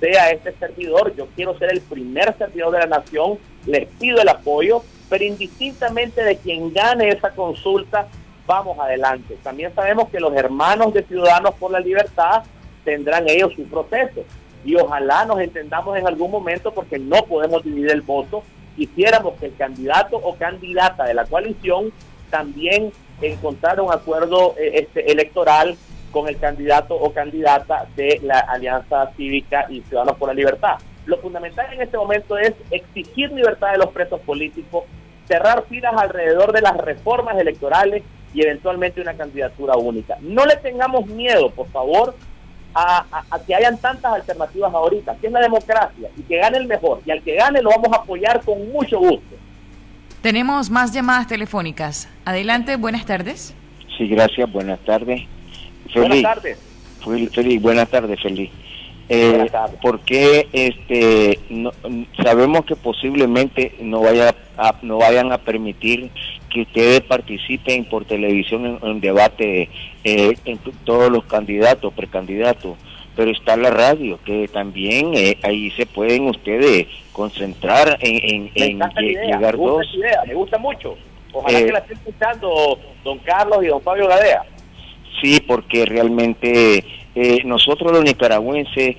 sea 0.00 0.30
este 0.30 0.52
servidor. 0.54 1.14
Yo 1.14 1.26
quiero 1.36 1.56
ser 1.58 1.72
el 1.72 1.80
primer 1.80 2.36
servidor 2.36 2.72
de 2.72 2.78
la 2.80 2.86
nación, 2.86 3.38
les 3.66 3.86
pido 3.86 4.20
el 4.20 4.28
apoyo, 4.28 4.82
pero 5.08 5.24
indistintamente 5.24 6.22
de 6.22 6.36
quien 6.38 6.72
gane 6.72 7.08
esa 7.08 7.30
consulta, 7.30 8.08
vamos 8.46 8.78
adelante. 8.78 9.38
También 9.42 9.74
sabemos 9.74 10.08
que 10.08 10.20
los 10.20 10.34
hermanos 10.34 10.92
de 10.92 11.02
Ciudadanos 11.04 11.54
por 11.54 11.70
la 11.70 11.80
Libertad 11.80 12.42
tendrán 12.84 13.28
ellos 13.28 13.52
su 13.54 13.64
proceso 13.64 14.24
y 14.64 14.76
ojalá 14.76 15.24
nos 15.24 15.40
entendamos 15.40 15.96
en 15.96 16.06
algún 16.06 16.30
momento 16.30 16.72
porque 16.72 16.98
no 16.98 17.24
podemos 17.24 17.62
dividir 17.62 17.90
el 17.90 18.02
voto 18.02 18.42
quisiéramos 18.76 19.34
que 19.38 19.46
el 19.46 19.56
candidato 19.56 20.16
o 20.16 20.36
candidata 20.36 21.04
de 21.04 21.14
la 21.14 21.24
coalición 21.24 21.92
también 22.30 22.92
encontrara 23.22 23.82
un 23.82 23.92
acuerdo 23.92 24.54
eh, 24.58 24.80
este, 24.80 25.10
electoral 25.10 25.76
con 26.10 26.28
el 26.28 26.38
candidato 26.38 26.94
o 26.94 27.12
candidata 27.12 27.86
de 27.96 28.20
la 28.22 28.38
Alianza 28.40 29.10
Cívica 29.16 29.66
y 29.68 29.80
Ciudadanos 29.82 30.16
por 30.16 30.28
la 30.28 30.34
Libertad. 30.34 30.78
Lo 31.06 31.18
fundamental 31.18 31.72
en 31.72 31.82
este 31.82 31.96
momento 31.96 32.38
es 32.38 32.54
exigir 32.70 33.30
libertad 33.32 33.72
de 33.72 33.78
los 33.78 33.90
presos 33.90 34.20
políticos, 34.20 34.84
cerrar 35.26 35.64
filas 35.68 35.94
alrededor 35.96 36.52
de 36.52 36.62
las 36.62 36.76
reformas 36.76 37.38
electorales 37.38 38.02
y 38.32 38.42
eventualmente 38.42 39.00
una 39.00 39.14
candidatura 39.14 39.76
única. 39.76 40.16
No 40.20 40.44
le 40.46 40.56
tengamos 40.56 41.06
miedo, 41.06 41.50
por 41.50 41.68
favor, 41.68 42.14
a, 42.74 43.22
que 43.46 43.54
hayan 43.54 43.78
tantas 43.78 44.12
alternativas 44.12 44.72
ahorita, 44.74 45.16
que 45.20 45.28
es 45.28 45.32
la 45.32 45.40
democracia, 45.40 46.10
y 46.16 46.22
que 46.22 46.36
gane 46.38 46.58
el 46.58 46.66
mejor. 46.66 47.00
Y 47.06 47.10
al 47.10 47.22
que 47.22 47.34
gane 47.36 47.62
lo 47.62 47.70
vamos 47.70 47.88
a 47.92 48.02
apoyar 48.02 48.42
con 48.42 48.70
mucho 48.72 48.98
gusto. 48.98 49.36
Tenemos 50.20 50.70
más 50.70 50.92
llamadas 50.92 51.26
telefónicas. 51.26 52.08
Adelante, 52.24 52.76
buenas 52.76 53.04
tardes. 53.04 53.54
Sí, 53.96 54.08
gracias, 54.08 54.50
buenas 54.50 54.80
tardes. 54.80 55.22
buenas 55.94 56.22
tardes. 56.22 56.58
Feliz, 57.32 57.60
buenas 57.60 57.88
tardes, 57.88 58.20
feliz. 58.22 58.50
Eh, 59.08 59.50
porque 59.82 60.48
este 60.52 61.38
no, 61.50 61.72
sabemos 62.22 62.64
que 62.64 62.74
posiblemente 62.74 63.74
no 63.80 64.00
vaya 64.00 64.34
no 64.80 64.96
vayan 64.96 65.30
a 65.30 65.38
permitir 65.38 66.10
que 66.48 66.62
ustedes 66.62 67.02
participen 67.02 67.84
por 67.84 68.06
televisión 68.06 68.78
en, 68.82 69.00
debate 69.00 69.68
eh, 70.04 70.34
en 70.44 70.58
todos 70.84 71.10
los 71.10 71.24
candidatos, 71.24 71.92
precandidatos, 71.92 72.76
pero 73.16 73.30
está 73.30 73.56
la 73.56 73.70
radio, 73.70 74.18
que 74.24 74.48
también 74.48 75.12
eh, 75.14 75.36
ahí 75.42 75.70
se 75.72 75.84
pueden 75.84 76.28
ustedes 76.28 76.86
concentrar 77.12 77.98
en, 78.00 78.50
en, 78.54 78.78
llegar 78.78 79.58
me 79.58 79.64
dos. 79.66 79.86
Idea, 79.94 80.22
me 80.26 80.34
gusta 80.34 80.56
mucho. 80.58 80.96
Ojalá 81.32 81.58
que 81.58 81.72
la 81.72 81.78
esté 81.80 81.94
escuchando 81.94 82.78
don 83.02 83.18
Carlos 83.18 83.64
y 83.64 83.66
don 83.66 83.82
Fabio 83.82 84.06
Gadea. 84.06 84.44
Sí, 85.20 85.40
porque 85.40 85.84
realmente 85.84 86.84
eh, 87.14 87.42
nosotros 87.44 87.92
los 87.92 88.04
nicaragüenses, 88.04 88.96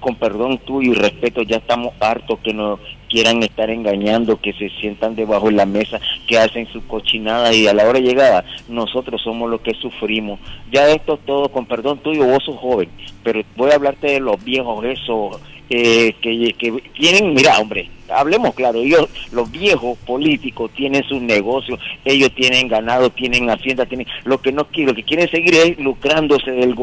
con 0.00 0.16
perdón 0.16 0.58
tuyo 0.58 0.92
y 0.92 0.94
respeto, 0.94 1.42
ya 1.42 1.56
estamos 1.56 1.94
hartos 2.00 2.38
que 2.40 2.52
nos 2.52 2.78
quieran 3.08 3.42
estar 3.42 3.70
engañando, 3.70 4.40
que 4.40 4.52
se 4.52 4.68
sientan 4.80 5.14
debajo 5.14 5.46
de 5.46 5.52
la 5.52 5.66
mesa, 5.66 6.00
que 6.26 6.36
hacen 6.36 6.66
su 6.72 6.86
cochinada 6.86 7.54
y 7.54 7.66
a 7.66 7.72
la 7.72 7.86
hora 7.86 8.00
llegada 8.00 8.44
nosotros 8.68 9.22
somos 9.22 9.48
los 9.48 9.60
que 9.60 9.72
sufrimos. 9.74 10.40
Ya 10.72 10.88
esto 10.88 11.16
todo, 11.16 11.48
con 11.48 11.64
perdón 11.66 11.98
tuyo, 11.98 12.24
vos 12.24 12.42
sos 12.44 12.58
joven, 12.58 12.90
pero 13.22 13.42
voy 13.56 13.70
a 13.70 13.76
hablarte 13.76 14.08
de 14.08 14.20
los 14.20 14.42
viejos, 14.44 14.84
esos 14.84 15.40
eh, 15.76 16.14
que, 16.20 16.54
que 16.56 16.70
tienen, 16.94 17.34
mira 17.34 17.58
hombre, 17.58 17.90
hablemos 18.08 18.54
claro, 18.54 18.78
ellos, 18.78 19.08
los 19.32 19.50
viejos 19.50 19.98
políticos 19.98 20.70
tienen 20.74 21.02
sus 21.04 21.20
negocios, 21.20 21.80
ellos 22.04 22.30
tienen 22.34 22.68
ganado, 22.68 23.10
tienen 23.10 23.50
hacienda, 23.50 23.86
tienen 23.86 24.06
lo 24.24 24.40
que 24.40 24.52
no 24.52 24.66
quiero, 24.66 24.90
lo 24.90 24.96
que 24.96 25.02
quieren 25.02 25.28
seguir 25.30 25.54
es 25.54 25.78
lucrándose 25.78 26.50
del, 26.50 26.74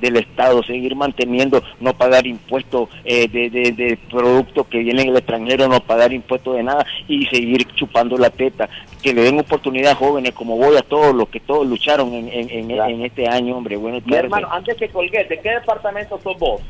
del, 0.00 0.16
Estado, 0.16 0.62
seguir 0.62 0.94
manteniendo, 0.94 1.62
no 1.80 1.92
pagar 1.94 2.26
impuestos 2.26 2.88
eh, 3.04 3.28
de, 3.28 3.50
de, 3.50 3.98
productos 4.10 4.66
que 4.68 4.78
vienen 4.78 5.08
del 5.08 5.16
extranjero, 5.16 5.68
no 5.68 5.80
pagar 5.80 6.12
impuestos 6.12 6.56
de 6.56 6.62
nada 6.62 6.86
y 7.08 7.26
seguir 7.26 7.66
chupando 7.74 8.16
la 8.16 8.30
teta, 8.30 8.68
que 9.02 9.12
le 9.12 9.22
den 9.22 9.40
oportunidad 9.40 9.92
a 9.92 9.96
jóvenes 9.96 10.32
como 10.32 10.56
voy 10.56 10.76
a 10.76 10.82
todos 10.82 11.14
los 11.14 11.28
que 11.28 11.40
todos 11.40 11.66
lucharon 11.66 12.12
en, 12.14 12.28
en, 12.28 12.70
en, 12.70 13.04
este 13.04 13.28
año, 13.28 13.56
hombre. 13.56 13.76
Bueno, 13.76 14.00
hermano, 14.10 14.48
antes 14.50 14.76
que 14.76 14.88
colgué, 14.88 15.24
¿de 15.24 15.40
qué 15.40 15.50
departamento 15.50 16.18
sos 16.22 16.38
vos? 16.38 16.62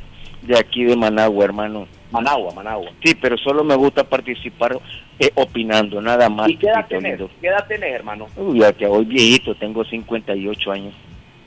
De 0.43 0.59
aquí 0.59 0.85
de 0.85 0.97
Managua, 0.97 1.45
hermano. 1.45 1.87
Managua, 2.11 2.53
Managua. 2.53 2.91
Sí, 3.03 3.15
pero 3.15 3.39
solo 3.39 3.65
me 3.65 3.75
gusta 3.75 4.05
participar 4.05 4.79
eh, 5.19 5.31
opinando, 5.35 6.01
nada 6.03 6.29
más. 6.29 6.49
¿Y 6.49 6.57
qué 6.57 6.67
edad 6.67 6.87
tenés, 6.87 7.21
¿Qué 7.41 7.47
edad 7.47 7.67
tenés, 7.67 7.95
hermano? 7.95 8.27
Uy, 8.37 8.61
ya 8.61 8.73
que 8.73 8.87
hoy 8.87 9.05
viejito, 9.05 9.55
tengo 9.55 9.85
58 9.85 10.73
años. 10.73 10.95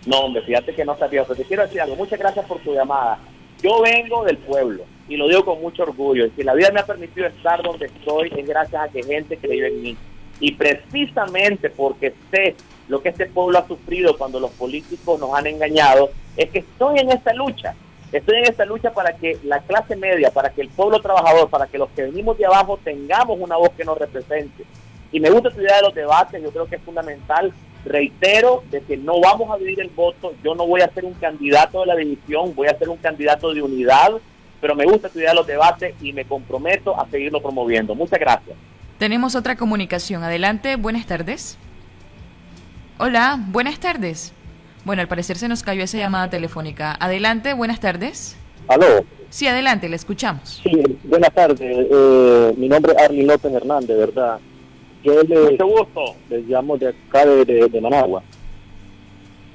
No, 0.06 0.20
hombre, 0.20 0.42
fíjate 0.44 0.74
que 0.74 0.86
no 0.86 0.98
sabía, 0.98 1.24
pero 1.24 1.36
te 1.36 1.44
quiero 1.44 1.64
decir 1.64 1.82
algo. 1.82 1.96
Muchas 1.96 2.20
gracias 2.20 2.46
por 2.46 2.60
tu 2.60 2.74
llamada. 2.74 3.20
Yo 3.62 3.82
vengo 3.82 4.24
del 4.24 4.38
pueblo 4.38 4.84
y 5.08 5.18
lo 5.18 5.28
digo 5.28 5.46
con 5.46 5.62
mucho 5.62 5.84
orgullo. 5.84 6.28
Si 6.36 6.44
la 6.44 6.54
vida 6.54 6.72
me 6.72 6.80
ha 6.80 6.86
permitido 6.86 7.28
estar 7.28 7.62
donde 7.64 7.88
estoy 7.88 8.32
es 8.36 8.48
gracias 8.48 8.82
a 8.82 8.92
que 8.92 9.04
gente 9.04 9.38
creyó 9.38 9.66
en 9.66 9.82
mí. 9.82 9.98
Y 10.40 10.52
precisamente 10.54 11.70
porque 11.70 12.14
sé 12.32 12.56
lo 12.88 13.02
que 13.02 13.10
este 13.10 13.26
pueblo 13.28 13.58
ha 13.58 13.68
sufrido 13.68 14.18
cuando 14.18 14.40
los 14.40 14.52
políticos 14.52 15.20
nos 15.20 15.34
han 15.34 15.48
engañado, 15.48 16.12
es 16.38 16.50
que 16.50 16.60
estoy 16.60 17.00
en 17.00 17.12
esta 17.12 17.34
lucha. 17.34 17.74
Estoy 18.12 18.38
en 18.38 18.46
esta 18.46 18.66
lucha 18.66 18.92
para 18.94 19.14
que 19.14 19.38
la 19.44 19.60
clase 19.60 19.96
media, 19.96 20.32
para 20.32 20.50
que 20.50 20.62
el 20.62 20.70
pueblo 20.70 21.00
trabajador, 21.02 21.50
para 21.50 21.68
que 21.68 21.78
los 21.78 21.90
que 21.90 22.04
venimos 22.04 22.38
de 22.38 22.46
abajo 22.46 22.80
tengamos 22.84 23.38
una 23.40 23.58
voz 23.58 23.72
que 23.72 23.84
nos 23.84 23.98
represente. 23.98 24.64
Y 25.12 25.20
me 25.20 25.30
gusta 25.30 25.50
tu 25.50 25.62
idea 25.62 25.78
de 25.78 25.82
los 25.82 25.96
debates, 25.96 26.42
yo 26.42 26.52
creo 26.52 26.68
que 26.68 26.76
es 26.76 26.82
fundamental. 26.82 27.54
Reitero 27.86 28.64
de 28.72 28.82
que 28.82 28.98
no 28.98 29.20
vamos 29.20 29.52
a 29.52 29.58
dividir 29.58 29.82
el 29.82 29.90
voto, 29.90 30.34
yo 30.44 30.56
no 30.56 30.66
voy 30.66 30.82
a 30.82 30.90
ser 30.90 31.06
un 31.06 31.14
candidato 31.14 31.82
de 31.82 31.86
la 31.88 31.96
división, 31.96 32.56
voy 32.56 32.68
a 32.68 32.78
ser 32.78 32.90
un 32.90 32.98
candidato 32.98 33.54
de 33.54 33.62
unidad, 33.62 34.12
pero 34.60 34.76
me 34.76 34.86
gusta 34.86 35.10
de 35.10 35.34
los 35.34 35.46
debates 35.46 35.94
y 36.02 36.12
me 36.12 36.26
comprometo 36.26 37.00
a 37.00 37.08
seguirlo 37.10 37.42
promoviendo. 37.42 37.94
Muchas 37.94 38.20
gracias. 38.20 38.58
Tenemos 38.98 39.36
otra 39.36 39.56
comunicación. 39.56 40.24
Adelante, 40.24 40.78
buenas 40.78 41.06
tardes. 41.06 41.58
Hola, 42.98 43.38
buenas 43.50 43.80
tardes. 43.80 44.34
Bueno, 44.86 45.02
al 45.02 45.08
parecer 45.08 45.36
se 45.38 45.48
nos 45.48 45.64
cayó 45.64 45.84
esa 45.84 45.98
llamada 45.98 46.30
telefónica. 46.30 46.96
Adelante, 47.00 47.56
buenas 47.56 47.80
tardes. 47.80 48.38
¿Aló? 48.68 49.04
Sí, 49.30 49.48
adelante, 49.48 49.90
le 49.90 49.96
escuchamos. 49.96 50.62
Sí, 50.64 50.80
buenas 51.04 51.34
tardes. 51.34 51.60
Eh, 51.92 52.54
mi 52.56 52.70
nombre 52.70 52.94
es 52.94 53.02
Arlene 53.02 53.26
López 53.26 53.52
Hernández, 53.52 53.98
¿verdad? 53.98 54.40
Yo 55.04 55.24
le, 55.24 55.58
gusto. 55.58 56.04
les 56.30 56.48
llamo 56.48 56.78
de 56.78 56.90
acá 56.90 57.26
de, 57.26 57.80
Managua. 57.82 58.22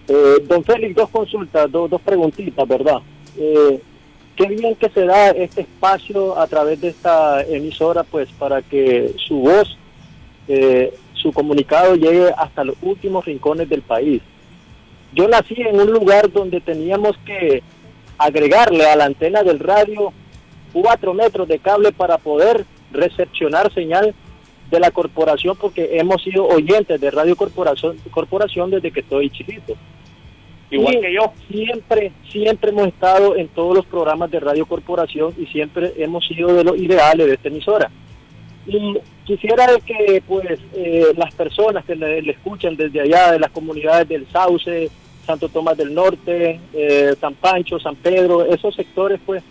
Eh, 0.09 0.45
don 0.49 0.65
Félix, 0.65 0.97
dos 0.97 1.09
consultas, 1.11 1.71
dos, 1.71 1.89
dos 1.89 2.01
preguntitas, 2.01 2.67
¿verdad? 2.67 2.99
Eh, 3.39 3.81
qué 4.35 4.47
bien 4.47 4.75
que 4.75 4.89
se 4.89 5.05
da 5.05 5.31
este 5.31 5.61
espacio 5.61 6.37
a 6.37 6.49
través 6.49 6.81
de 6.81 6.89
esta 6.89 7.45
emisora, 7.45 8.03
pues, 8.03 8.29
para 8.33 8.63
que 8.63 9.15
su 9.29 9.37
voz, 9.37 9.79
su 11.13 11.33
comunicado 11.33 11.95
llegue 11.95 12.33
hasta 12.37 12.65
los 12.65 12.75
últimos 12.83 13.25
rincones 13.25 13.69
del 13.69 13.83
país. 13.83 14.21
Yo 15.13 15.29
nací 15.29 15.61
en 15.61 15.81
un 15.81 15.91
lugar 15.91 16.31
donde 16.31 16.61
teníamos 16.61 17.17
que 17.25 17.63
agregarle 18.19 18.87
a 18.87 18.97
la 18.97 19.07
antena 19.07 19.43
del 19.43 19.59
radio 19.59 20.13
cuatro 20.73 21.15
metros 21.15 21.49
de 21.49 21.59
cable 21.59 21.93
para 21.93 22.19
poder 22.19 22.65
recepcionar 22.93 23.73
señal 23.73 24.15
de 24.71 24.81
la 24.81 24.91
corporación 24.91 25.57
porque 25.57 25.99
hemos 25.99 26.23
sido 26.23 26.47
oyentes 26.47 27.01
de 27.01 27.11
Radio 27.11 27.35
Corporación, 27.35 27.97
corporación 28.11 28.71
desde 28.71 28.93
que 28.93 29.01
estoy 29.01 29.31
chiquito. 29.31 29.75
igual 30.71 31.01
que 31.01 31.13
yo. 31.13 31.33
Siempre, 31.51 32.13
siempre 32.31 32.71
hemos 32.71 32.87
estado 32.87 33.37
en 33.37 33.49
todos 33.49 33.75
los 33.75 33.87
programas 33.87 34.31
de 34.31 34.39
Radio 34.39 34.67
Corporación 34.67 35.35
y 35.37 35.47
siempre 35.47 35.93
hemos 35.97 36.25
sido 36.27 36.55
de 36.55 36.63
los 36.63 36.79
ideales 36.79 37.27
de 37.27 37.35
esta 37.35 37.49
emisora. 37.49 37.91
Y 38.67 38.99
quisiera 39.25 39.67
que 39.87 40.23
pues 40.27 40.59
eh, 40.75 41.13
las 41.17 41.35
personas 41.35 41.85
que 41.85 41.95
le, 41.95 42.19
escuchan 42.31 42.77
desde 42.77 43.01
allá, 43.01 43.33
de 43.33 43.39
las 43.39 43.51
comunidades 43.51 44.09
del 44.09 44.27
Sauce, 44.31 44.91
Santo 45.27 45.49
Tomás 45.49 45.77
del 45.77 45.95
Norte, 45.95 46.61
eh, 46.73 47.15
San 47.21 47.35
Pancho, 47.35 47.79
San 47.79 47.97
Pedro, 47.97 48.45
esos 48.45 48.75
sectores 48.75 49.21
pues 49.25 49.43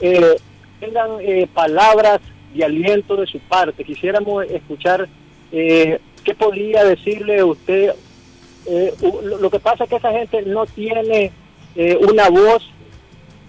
eh, 0.00 0.36
tengan 0.80 1.10
palabras 1.54 2.20
de 2.54 2.64
aliento 2.64 3.16
de 3.16 3.26
su 3.26 3.38
parte. 3.40 3.84
Quisiéramos 3.84 4.44
escuchar 4.46 5.08
qué 5.50 6.34
podría 6.36 6.84
decirle 6.84 7.42
usted. 7.44 7.92
lo 9.22 9.50
que 9.50 9.60
pasa 9.60 9.84
es 9.84 9.90
que 9.90 9.96
esa 9.96 10.12
gente 10.12 10.42
no 10.42 10.66
tiene 10.66 11.30
una 12.00 12.28
voz 12.28 12.68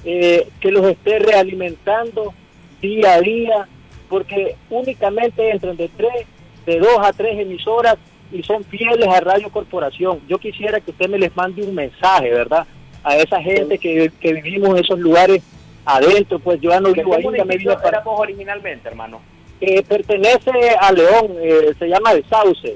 que 0.04 0.72
los 0.72 0.86
esté 0.86 1.20
realimentando 1.20 2.34
día 2.82 3.16
a 3.16 3.22
día 3.22 3.68
porque 4.10 4.56
únicamente 4.70 5.50
entran 5.50 5.78
de 5.78 5.90
tres, 5.90 6.26
de 6.66 6.80
dos 6.80 6.98
a 7.02 7.14
tres 7.14 7.40
emisoras 7.40 7.98
y 8.32 8.44
son 8.44 8.64
fieles 8.64 9.08
a 9.08 9.20
Radio 9.22 9.50
Corporación. 9.50 10.20
Yo 10.28 10.38
quisiera 10.38 10.80
que 10.80 10.92
usted 10.92 11.10
me 11.10 11.18
les 11.18 11.36
mande 11.36 11.64
un 11.64 11.76
mensaje, 11.76 12.30
¿verdad? 12.30 12.66
A 13.04 13.16
esa 13.16 13.42
gente 13.42 13.78
que, 13.78 14.12
vivimos 14.22 14.70
en 14.72 14.84
esos 14.84 15.00
lugares 15.00 15.44
adentro, 15.86 16.40
pues 16.40 16.60
yo 16.60 16.78
no 16.80 16.92
vivo 16.92 17.16
ahí, 17.16 17.26
me 17.28 17.58
vine 17.58 17.76
para... 17.78 18.02
originalmente, 18.06 18.88
hermano? 18.90 19.22
Eh, 19.62 19.82
pertenece 19.84 20.52
a 20.80 20.92
León, 20.92 21.36
eh, 21.42 21.74
se 21.80 21.88
llama 21.88 22.12
El 22.12 22.26
Sauce. 22.26 22.76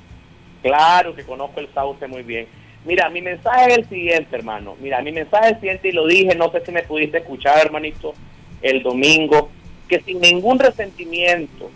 Claro 0.62 1.14
que 1.16 1.24
conozco 1.24 1.60
el 1.60 1.68
Sauce 1.74 2.08
muy 2.08 2.24
bien. 2.24 2.48
Mira, 2.86 3.10
mi 3.10 3.22
mensaje 3.22 3.72
es 3.72 3.78
el 3.80 3.90
siguiente, 3.90 4.36
hermano. 4.36 4.76
Mira, 4.80 5.02
mi 5.02 5.12
mensaje 5.12 5.48
es 5.48 5.52
el 5.54 5.60
siguiente 5.60 5.90
y 5.90 5.92
lo 5.92 6.08
dije, 6.08 6.36
no 6.36 6.52
sé 6.52 6.66
si 6.66 6.72
me 6.72 6.84
pudiste 6.84 7.20
escuchar, 7.20 7.60
hermanito, 7.60 8.14
el 8.62 8.82
domingo 8.82 9.50
que 9.92 10.00
sin 10.04 10.22
ningún 10.22 10.58
resentimiento, 10.58 11.70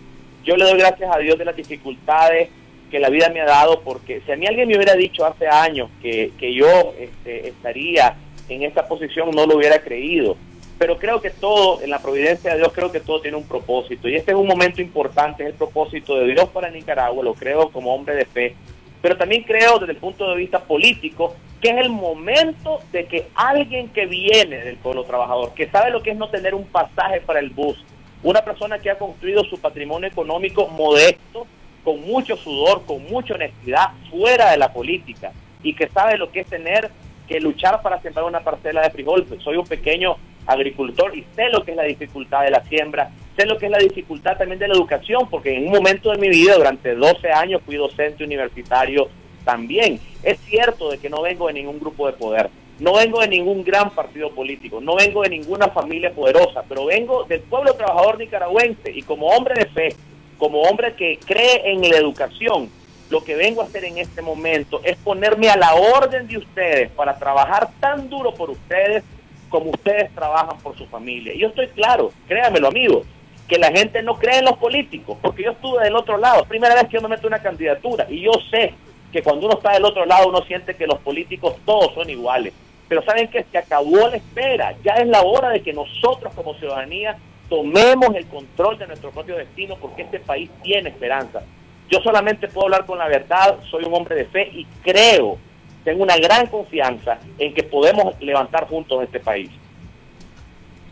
yo 0.46 0.56
le 0.56 0.64
doy 0.64 0.80
gracias 0.80 1.14
a 1.14 1.20
Dios 1.20 1.38
de 1.38 1.44
las 1.44 1.54
dificultades 1.54 2.48
que 2.90 2.98
la 2.98 3.10
vida 3.10 3.28
me 3.28 3.42
ha 3.42 3.46
dado, 3.46 3.82
porque 3.82 4.22
si 4.26 4.32
a 4.32 4.38
mí 4.38 4.48
alguien 4.48 4.70
me 4.70 4.78
hubiera 4.78 4.96
dicho 4.96 5.26
hace 5.26 5.50
años 5.50 5.90
que, 6.02 6.32
yo 6.54 6.94
este, 6.98 7.50
estaría 7.50 8.16
en 8.48 8.64
esta 8.64 8.88
posición, 8.88 9.32
no 9.32 9.46
lo 9.46 9.58
hubiera 9.58 9.80
creído. 9.80 10.38
Pero 10.78 10.98
creo 10.98 11.20
que 11.20 11.30
todo, 11.30 11.82
en 11.82 11.90
la 11.90 12.00
providencia 12.00 12.54
de 12.54 12.60
Dios, 12.60 12.72
creo 12.74 12.90
que 12.90 13.02
todo 13.02 13.20
tiene 13.20 13.36
un 13.36 13.48
propósito. 13.48 14.08
Y 14.08 14.16
este 14.16 14.32
es 14.32 14.38
un 14.38 14.48
momento 14.48 14.82
importante, 14.82 15.44
es 15.44 15.50
el 15.50 15.56
propósito 15.56 16.16
de 16.18 16.28
Dios 16.28 16.48
para 16.54 16.70
Nicaragua, 16.70 17.22
lo 17.22 17.34
creo 17.34 17.70
como 17.70 17.94
hombre 17.94 18.16
de 18.16 18.26
fe. 18.26 18.56
Pero 19.02 19.18
también 19.18 19.44
creo 19.44 19.78
desde 19.78 19.92
el 19.92 20.00
punto 20.00 20.30
de 20.30 20.38
vista 20.38 20.60
político 20.64 21.36
que 21.60 21.72
es 21.72 21.78
el 21.78 21.90
momento 21.90 22.80
de 22.94 23.08
que 23.08 23.28
alguien 23.36 23.90
que 23.90 24.06
viene 24.06 24.58
del 24.58 24.78
pueblo 24.78 25.04
trabajador, 25.04 25.54
que 25.54 25.68
sabe 25.70 25.92
lo 25.92 26.02
que 26.02 26.12
es 26.12 26.18
no 26.18 26.30
tener 26.30 26.56
un 26.56 26.66
pasaje 26.66 27.20
para 27.20 27.40
el 27.40 27.50
bus, 27.50 27.84
una 28.26 28.44
persona 28.44 28.80
que 28.80 28.90
ha 28.90 28.98
construido 28.98 29.44
su 29.44 29.60
patrimonio 29.60 30.08
económico 30.08 30.68
modesto, 30.68 31.46
con 31.84 32.02
mucho 32.02 32.36
sudor, 32.36 32.84
con 32.88 33.06
mucha 33.06 33.36
honestidad, 33.36 33.92
fuera 34.10 34.50
de 34.50 34.58
la 34.58 34.74
política 34.74 35.32
y 35.62 35.76
que 35.76 35.88
sabe 35.90 36.18
lo 36.18 36.32
que 36.32 36.40
es 36.40 36.48
tener 36.48 36.90
que 37.28 37.40
luchar 37.40 37.84
para 37.84 38.02
sembrar 38.02 38.26
una 38.26 38.40
parcela 38.40 38.82
de 38.82 38.90
frijol. 38.90 39.28
Soy 39.44 39.58
un 39.58 39.68
pequeño 39.68 40.18
agricultor 40.48 41.16
y 41.16 41.24
sé 41.36 41.50
lo 41.50 41.64
que 41.64 41.72
es 41.72 41.78
la 41.78 41.84
dificultad 41.84 42.44
de 42.44 42.50
la 42.50 42.64
siembra, 42.64 43.12
sé 43.38 43.46
lo 43.46 43.60
que 43.60 43.68
es 43.68 43.72
la 43.72 43.78
dificultad 43.78 44.38
también 44.38 44.58
de 44.58 44.70
la 44.70 44.74
educación, 44.74 45.30
porque 45.30 45.56
en 45.56 45.68
un 45.68 45.74
momento 45.74 46.12
de 46.12 46.18
mi 46.18 46.30
vida, 46.30 46.56
durante 46.56 46.96
12 46.96 47.32
años, 47.32 47.62
fui 47.64 47.76
docente 47.76 48.24
universitario 48.24 49.08
también. 49.44 50.00
Es 50.24 50.40
cierto 50.40 50.90
de 50.90 50.98
que 50.98 51.12
no 51.12 51.22
vengo 51.22 51.46
de 51.46 51.54
ningún 51.54 51.80
grupo 51.80 52.08
de 52.08 52.14
poder, 52.14 52.50
no 52.80 52.94
vengo 52.94 53.22
de 53.22 53.28
ningún 53.30 53.64
gran 53.64 53.90
partido 53.92 54.32
político, 54.32 54.82
no 54.82 54.96
vengo 54.96 55.22
de 55.22 55.30
ninguna 55.30 55.70
familia 55.70 56.12
poderosa, 56.12 56.64
pero 56.68 56.86
vengo 56.86 57.24
del 57.24 57.42
pueblo 57.42 57.74
trabajador 57.74 58.20
nicaragüense 58.20 58.92
y 58.92 59.02
como 59.02 59.28
hombre 59.28 59.56
de 59.56 59.66
fe, 59.68 59.96
como 60.38 60.62
hombre 60.62 60.94
que 60.94 61.18
cree 61.26 61.72
en 61.72 61.82
la 61.82 61.98
educación, 61.98 62.70
lo 63.10 63.24
que 63.24 63.36
vengo 63.36 63.62
a 63.62 63.66
hacer 63.66 63.86
en 63.86 63.98
este 63.98 64.22
momento 64.22 64.82
es 64.84 64.98
ponerme 64.98 65.50
a 65.50 65.56
la 65.56 65.76
orden 65.76 66.28
de 66.28 66.38
ustedes 66.38 66.90
para 66.92 67.18
trabajar 67.18 67.70
tan 67.80 68.10
duro 68.10 68.34
por 68.34 68.50
ustedes 68.50 69.04
como 69.50 69.70
ustedes 69.70 70.14
trabajan 70.14 70.58
por 70.58 70.78
su 70.78 70.86
familia. 70.88 71.34
Y 71.34 71.40
yo 71.40 71.48
estoy 71.48 71.68
claro, 71.68 72.12
créanmelo 72.28 72.68
amigos, 72.68 73.06
que 73.48 73.58
la 73.58 73.72
gente 73.72 74.02
no 74.02 74.16
cree 74.16 74.40
en 74.40 74.46
los 74.46 74.58
políticos, 74.58 75.18
porque 75.22 75.44
yo 75.44 75.52
estuve 75.52 75.84
del 75.84 75.96
otro 75.96 76.18
lado, 76.18 76.46
primera 76.46 76.74
vez 76.74 76.86
que 76.86 76.96
yo 76.96 77.02
me 77.02 77.10
meto 77.10 77.28
una 77.28 77.42
candidatura 77.42 78.08
y 78.10 78.22
yo 78.22 78.32
sé 78.50 78.74
que 79.14 79.22
cuando 79.22 79.46
uno 79.46 79.56
está 79.56 79.74
del 79.74 79.86
otro 79.86 80.06
lado 80.06 80.28
uno 80.28 80.42
siente 80.42 80.76
que 80.76 80.88
los 80.88 81.00
políticos 81.00 81.56
todos 81.64 81.94
son 81.94 82.10
iguales. 82.10 82.54
Pero 82.88 83.04
saben 83.04 83.28
que 83.30 83.44
se 83.52 83.58
acabó 83.58 84.08
la 84.08 84.18
espera, 84.18 84.76
ya 84.84 84.94
es 84.96 85.08
la 85.08 85.22
hora 85.22 85.50
de 85.50 85.62
que 85.62 85.74
nosotros 85.74 86.34
como 86.36 86.54
ciudadanía 86.56 87.18
tomemos 87.50 88.16
el 88.16 88.26
control 88.28 88.78
de 88.78 88.88
nuestro 88.88 89.12
propio 89.12 89.38
destino 89.38 89.76
porque 89.80 90.04
este 90.04 90.20
país 90.20 90.50
tiene 90.64 90.90
esperanza. 90.90 91.44
Yo 91.90 92.00
solamente 92.02 92.48
puedo 92.48 92.66
hablar 92.66 92.86
con 92.86 92.98
la 92.98 93.08
verdad, 93.08 93.58
soy 93.70 93.84
un 93.86 93.94
hombre 93.94 94.16
de 94.16 94.26
fe 94.26 94.50
y 94.54 94.66
creo, 94.84 95.38
tengo 95.84 96.04
una 96.04 96.18
gran 96.18 96.48
confianza 96.48 97.20
en 97.38 97.54
que 97.54 97.64
podemos 97.64 98.20
levantar 98.20 98.68
juntos 98.68 99.04
este 99.04 99.20
país. 99.20 99.50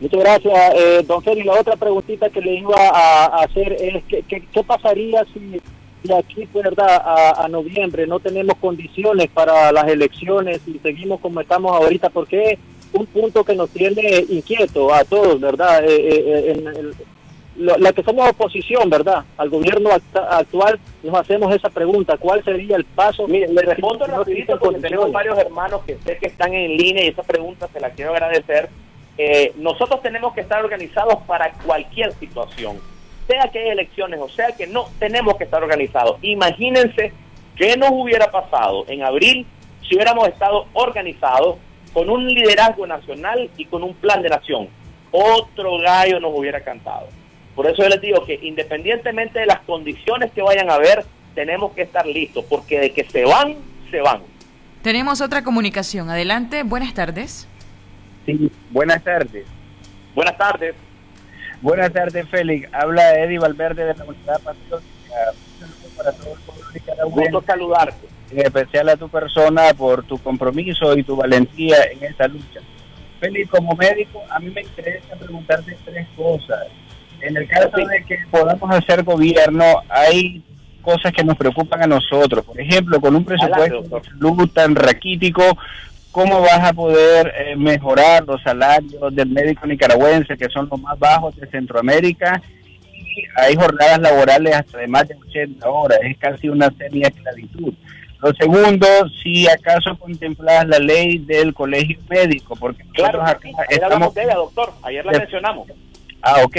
Muchas 0.00 0.20
gracias, 0.20 0.74
eh, 0.74 1.02
don 1.06 1.22
Félix. 1.22 1.46
La 1.46 1.60
otra 1.60 1.76
preguntita 1.76 2.28
que 2.28 2.40
le 2.40 2.54
iba 2.54 2.76
a, 2.76 3.42
hacer 3.44 3.72
es, 3.72 4.04
¿qué, 4.04 4.22
qué 4.22 4.64
pasaría 4.64 5.24
si 5.32 5.60
y 6.04 6.12
aquí, 6.12 6.46
¿verdad? 6.52 7.02
A, 7.38 7.48
noviembre 7.48 8.06
no 8.06 8.20
tenemos 8.20 8.56
condiciones 8.58 9.28
para 9.28 9.72
las 9.72 9.88
elecciones 9.88 10.60
y 10.66 10.78
seguimos 10.78 11.20
como 11.20 11.40
estamos 11.40 11.72
ahorita, 11.72 12.10
porque 12.10 12.52
es 12.52 12.58
un 12.92 13.06
punto 13.06 13.42
que 13.42 13.54
nos 13.54 13.70
tiene 13.70 14.24
inquieto 14.28 14.92
a 14.92 15.04
todos, 15.04 15.40
¿verdad? 15.40 15.82
Eh, 15.84 15.96
eh, 15.96 16.24
eh, 16.26 16.50
en 16.52 16.94
la 17.56 17.92
que 17.92 18.02
somos 18.02 18.28
oposición, 18.28 18.90
¿verdad? 18.90 19.24
Al 19.38 19.48
gobierno 19.48 19.90
actual 19.92 20.78
nos 21.02 21.14
hacemos 21.14 21.54
esa 21.54 21.70
pregunta, 21.70 22.18
¿cuál 22.18 22.44
sería 22.44 22.76
el 22.76 22.84
paso? 22.84 23.26
Mire, 23.26 23.48
le 23.48 23.62
respondo 23.62 24.06
rapidito 24.06 24.58
porque 24.58 24.80
tenemos 24.80 25.10
varios 25.10 25.38
hermanos 25.38 25.82
que 25.86 25.96
sé 26.04 26.18
que 26.18 26.26
están 26.26 26.52
en 26.52 26.76
línea 26.76 27.04
y 27.04 27.08
esa 27.08 27.22
pregunta 27.22 27.68
se 27.72 27.80
la 27.80 27.90
quiero 27.90 28.10
agradecer. 28.10 28.68
nosotros 29.56 30.02
tenemos 30.02 30.34
que 30.34 30.42
estar 30.42 30.62
organizados 30.62 31.22
para 31.26 31.52
cualquier 31.64 32.12
situación 32.12 32.76
sea 33.26 33.50
que 33.50 33.58
hay 33.58 33.68
elecciones 33.70 34.20
o 34.20 34.28
sea 34.28 34.52
que 34.52 34.66
no, 34.66 34.86
tenemos 34.98 35.36
que 35.36 35.44
estar 35.44 35.62
organizados. 35.62 36.18
Imagínense 36.22 37.12
qué 37.56 37.76
nos 37.76 37.90
hubiera 37.90 38.30
pasado 38.30 38.84
en 38.88 39.02
abril 39.02 39.46
si 39.88 39.96
hubiéramos 39.96 40.28
estado 40.28 40.66
organizados 40.72 41.56
con 41.92 42.10
un 42.10 42.26
liderazgo 42.26 42.86
nacional 42.86 43.50
y 43.56 43.66
con 43.66 43.82
un 43.82 43.94
plan 43.94 44.22
de 44.22 44.28
nación. 44.28 44.68
Otro 45.10 45.78
gallo 45.78 46.18
nos 46.18 46.32
hubiera 46.36 46.60
cantado. 46.60 47.08
Por 47.54 47.66
eso 47.66 47.82
yo 47.82 47.88
les 47.88 48.00
digo 48.00 48.24
que 48.24 48.38
independientemente 48.42 49.38
de 49.38 49.46
las 49.46 49.60
condiciones 49.60 50.32
que 50.32 50.42
vayan 50.42 50.70
a 50.70 50.74
haber, 50.74 51.04
tenemos 51.34 51.72
que 51.72 51.82
estar 51.82 52.04
listos, 52.06 52.44
porque 52.48 52.80
de 52.80 52.92
que 52.92 53.04
se 53.04 53.24
van, 53.24 53.54
se 53.90 54.00
van. 54.00 54.22
Tenemos 54.82 55.20
otra 55.20 55.44
comunicación. 55.44 56.10
Adelante, 56.10 56.64
buenas 56.64 56.94
tardes. 56.94 57.48
Sí, 58.26 58.50
buenas 58.70 59.02
tardes. 59.04 59.46
Buenas 60.14 60.36
tardes. 60.36 60.74
Buenas 61.64 61.94
tardes, 61.94 62.28
Félix. 62.28 62.68
Habla 62.74 63.18
Eddie 63.20 63.38
Valverde 63.38 63.86
de 63.86 63.94
la 63.94 64.04
Unidad 64.04 64.38
Patriótica. 64.42 64.84
Un 65.32 65.60
saludo 65.60 65.96
para 65.96 66.12
todo 66.12 66.34
el 66.34 66.40
pueblo 66.40 66.64
nicaragüense. 66.74 67.30
Gusto 67.32 67.46
saludarte. 67.46 68.06
En 68.32 68.38
especial 68.40 68.88
a 68.90 68.96
tu 68.98 69.08
persona 69.08 69.62
por 69.72 70.04
tu 70.04 70.18
compromiso 70.18 70.94
y 70.94 71.02
tu 71.02 71.16
valentía 71.16 71.76
en 71.84 72.04
esta 72.04 72.28
lucha. 72.28 72.60
Félix, 73.18 73.48
como 73.48 73.74
médico, 73.76 74.22
a 74.28 74.38
mí 74.40 74.50
me 74.50 74.60
interesa 74.60 75.16
preguntarte 75.18 75.74
tres 75.86 76.06
cosas. 76.14 76.66
En 77.22 77.34
el 77.34 77.48
caso 77.48 77.70
de 77.78 78.04
que 78.04 78.18
podamos 78.30 78.70
hacer 78.70 79.02
gobierno, 79.02 79.64
hay 79.88 80.44
cosas 80.82 81.12
que 81.14 81.24
nos 81.24 81.38
preocupan 81.38 81.82
a 81.82 81.86
nosotros. 81.86 82.44
Por 82.44 82.60
ejemplo, 82.60 83.00
con 83.00 83.16
un 83.16 83.24
presupuesto 83.24 83.80
de 83.80 84.04
salud 84.04 84.50
tan 84.50 84.74
raquítico, 84.74 85.56
cómo 86.14 86.40
vas 86.42 86.60
a 86.60 86.72
poder 86.72 87.34
eh, 87.36 87.56
mejorar 87.56 88.24
los 88.24 88.40
salarios 88.40 89.12
del 89.12 89.28
médico 89.30 89.66
nicaragüense, 89.66 90.36
que 90.36 90.48
son 90.48 90.68
los 90.70 90.80
más 90.80 90.96
bajos 90.96 91.34
de 91.34 91.48
Centroamérica, 91.48 92.40
y 92.92 93.24
hay 93.34 93.56
jornadas 93.56 93.98
laborales 93.98 94.54
hasta 94.54 94.78
de 94.78 94.86
más 94.86 95.08
de 95.08 95.16
80 95.16 95.68
horas, 95.68 95.98
es 96.04 96.16
casi 96.18 96.48
una 96.48 96.70
semi-esclavitud. 96.78 97.74
Lo 98.22 98.32
segundo, 98.34 98.86
si 99.24 99.48
acaso 99.48 99.98
contemplas 99.98 100.68
la 100.68 100.78
ley 100.78 101.18
del 101.18 101.52
colegio 101.52 101.98
médico, 102.08 102.54
porque 102.54 102.84
claro, 102.92 103.20
acá 103.20 103.48
estamos... 103.68 104.14
De 104.14 104.24
doctor, 104.26 104.72
ayer 104.82 105.04
la 105.04 105.18
mencionamos. 105.18 105.66
Ah, 106.22 106.42
ok. 106.44 106.56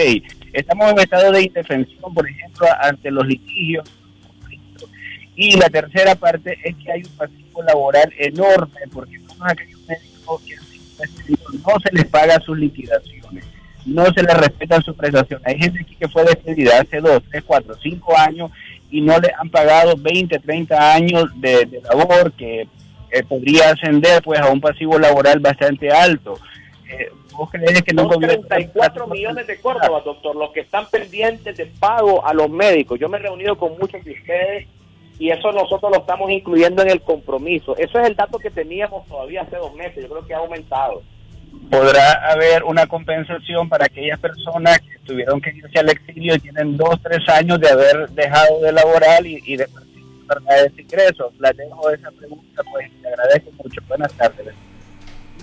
Estamos 0.51 0.91
en 0.91 0.99
estado 0.99 1.31
de 1.31 1.43
indefensión, 1.43 2.13
por 2.13 2.29
ejemplo, 2.29 2.67
ante 2.81 3.09
los 3.09 3.25
litigios 3.25 3.89
y 5.35 5.57
la 5.57 5.69
tercera 5.69 6.15
parte 6.15 6.57
es 6.63 6.75
que 6.77 6.91
hay 6.91 7.03
un 7.03 7.17
pasivo 7.17 7.63
laboral 7.63 8.11
enorme, 8.17 8.79
porque 8.91 9.19
todos 9.37 9.51
aquellos 9.51 9.79
médicos 9.87 10.41
que 10.43 10.55
no 11.65 11.79
se 11.83 11.93
les 11.93 12.05
paga 12.05 12.39
sus 12.41 12.57
liquidaciones, 12.57 13.45
no 13.85 14.05
se 14.13 14.23
les 14.23 14.37
respetan 14.37 14.81
sus 14.81 14.95
prestaciones. 14.95 15.45
Hay 15.45 15.59
gente 15.59 15.81
aquí 15.81 15.95
que 15.95 16.07
fue 16.07 16.23
despedida 16.23 16.81
hace 16.81 16.99
dos, 17.01 17.21
tres, 17.29 17.43
cuatro, 17.45 17.75
cinco 17.81 18.17
años 18.17 18.51
y 18.89 19.01
no 19.01 19.17
le 19.19 19.31
han 19.37 19.49
pagado 19.49 19.95
20, 19.97 20.39
30 20.39 20.93
años 20.93 21.25
de, 21.35 21.81
labor, 21.83 22.31
que 22.33 22.67
eh, 23.11 23.23
podría 23.27 23.71
ascender 23.71 24.21
pues 24.23 24.39
a 24.39 24.49
un 24.49 24.61
pasivo 24.61 24.97
laboral 24.97 25.39
bastante 25.39 25.91
alto. 25.91 26.39
Eh, 26.89 27.09
¿Vos 27.33 27.49
crees 27.51 27.81
que 27.81 27.93
no 27.93 28.07
34 28.07 29.07
millones 29.07 29.45
de 29.47 29.57
Córdoba, 29.59 30.01
doctor, 30.05 30.35
los 30.35 30.51
que 30.51 30.61
están 30.61 30.87
pendientes 30.89 31.57
de 31.57 31.65
pago 31.65 32.25
a 32.25 32.33
los 32.33 32.49
médicos. 32.49 32.97
Yo 32.97 33.09
me 33.09 33.17
he 33.17 33.21
reunido 33.21 33.57
con 33.57 33.77
muchos 33.77 34.03
de 34.05 34.13
ustedes 34.13 34.67
y 35.17 35.29
eso 35.29 35.51
nosotros 35.51 35.91
lo 35.91 35.99
estamos 35.99 36.29
incluyendo 36.29 36.81
en 36.81 36.89
el 36.89 37.01
compromiso. 37.01 37.75
Eso 37.77 37.99
es 37.99 38.07
el 38.07 38.15
dato 38.15 38.37
que 38.37 38.49
teníamos 38.51 39.07
todavía 39.07 39.43
hace 39.43 39.55
dos 39.57 39.73
meses, 39.75 40.03
yo 40.03 40.09
creo 40.09 40.25
que 40.25 40.33
ha 40.33 40.39
aumentado. 40.39 41.01
Podrá 41.69 42.31
haber 42.31 42.63
una 42.63 42.85
compensación 42.85 43.69
para 43.69 43.85
aquellas 43.85 44.19
personas 44.19 44.79
que 44.79 44.99
tuvieron 45.05 45.39
que 45.39 45.51
irse 45.51 45.79
al 45.79 45.89
exilio 45.89 46.35
y 46.35 46.39
tienen 46.39 46.75
dos, 46.75 46.99
tres 47.01 47.27
años 47.29 47.59
de 47.59 47.69
haber 47.69 48.09
dejado 48.09 48.59
de 48.61 48.71
laborar 48.71 49.25
y, 49.25 49.41
y 49.45 49.55
de 49.55 49.67
perder 50.27 50.71
ingresos. 50.77 51.33
La 51.39 51.53
dejo 51.53 51.89
esa 51.89 52.11
pregunta, 52.11 52.61
pues 52.71 52.91
le 53.01 53.07
agradezco 53.07 53.51
mucho. 53.63 53.81
Buenas 53.87 54.13
tardes. 54.13 54.53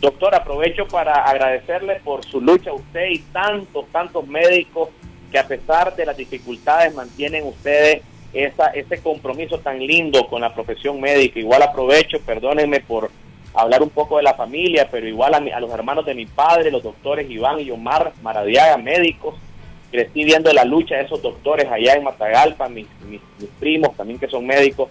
Doctor, 0.00 0.34
aprovecho 0.34 0.86
para 0.86 1.14
agradecerle 1.14 2.00
por 2.04 2.24
su 2.24 2.40
lucha 2.40 2.70
a 2.70 2.74
usted 2.74 3.08
y 3.10 3.18
tantos, 3.32 3.86
tantos 3.92 4.26
médicos 4.26 4.90
que 5.30 5.38
a 5.38 5.46
pesar 5.46 5.94
de 5.96 6.04
las 6.04 6.16
dificultades 6.16 6.94
mantienen 6.94 7.46
ustedes 7.46 8.02
esa, 8.32 8.68
ese 8.68 9.02
compromiso 9.02 9.58
tan 9.58 9.78
lindo 9.78 10.26
con 10.28 10.40
la 10.40 10.54
profesión 10.54 11.00
médica. 11.00 11.38
Igual 11.38 11.62
aprovecho, 11.62 12.20
perdónenme 12.20 12.80
por 12.80 13.10
hablar 13.54 13.82
un 13.82 13.90
poco 13.90 14.16
de 14.16 14.22
la 14.22 14.34
familia, 14.34 14.88
pero 14.90 15.06
igual 15.06 15.34
a, 15.34 15.60
los 15.60 15.70
hermanos 15.70 16.06
de 16.06 16.14
mi 16.14 16.26
padre, 16.26 16.70
los 16.70 16.82
doctores 16.82 17.30
Iván 17.30 17.60
y 17.60 17.70
Omar 17.70 18.12
Maradiaga, 18.22 18.76
médicos, 18.78 19.34
crecí 19.90 20.24
viendo 20.24 20.50
la 20.52 20.64
lucha 20.64 20.96
de 20.96 21.02
esos 21.02 21.20
doctores 21.20 21.70
allá 21.70 21.94
en 21.94 22.04
Matagalpa, 22.04 22.68
mis, 22.68 22.86
mis, 23.06 23.20
primos 23.60 23.94
también 23.96 24.18
que 24.18 24.28
son 24.28 24.46
médicos. 24.46 24.88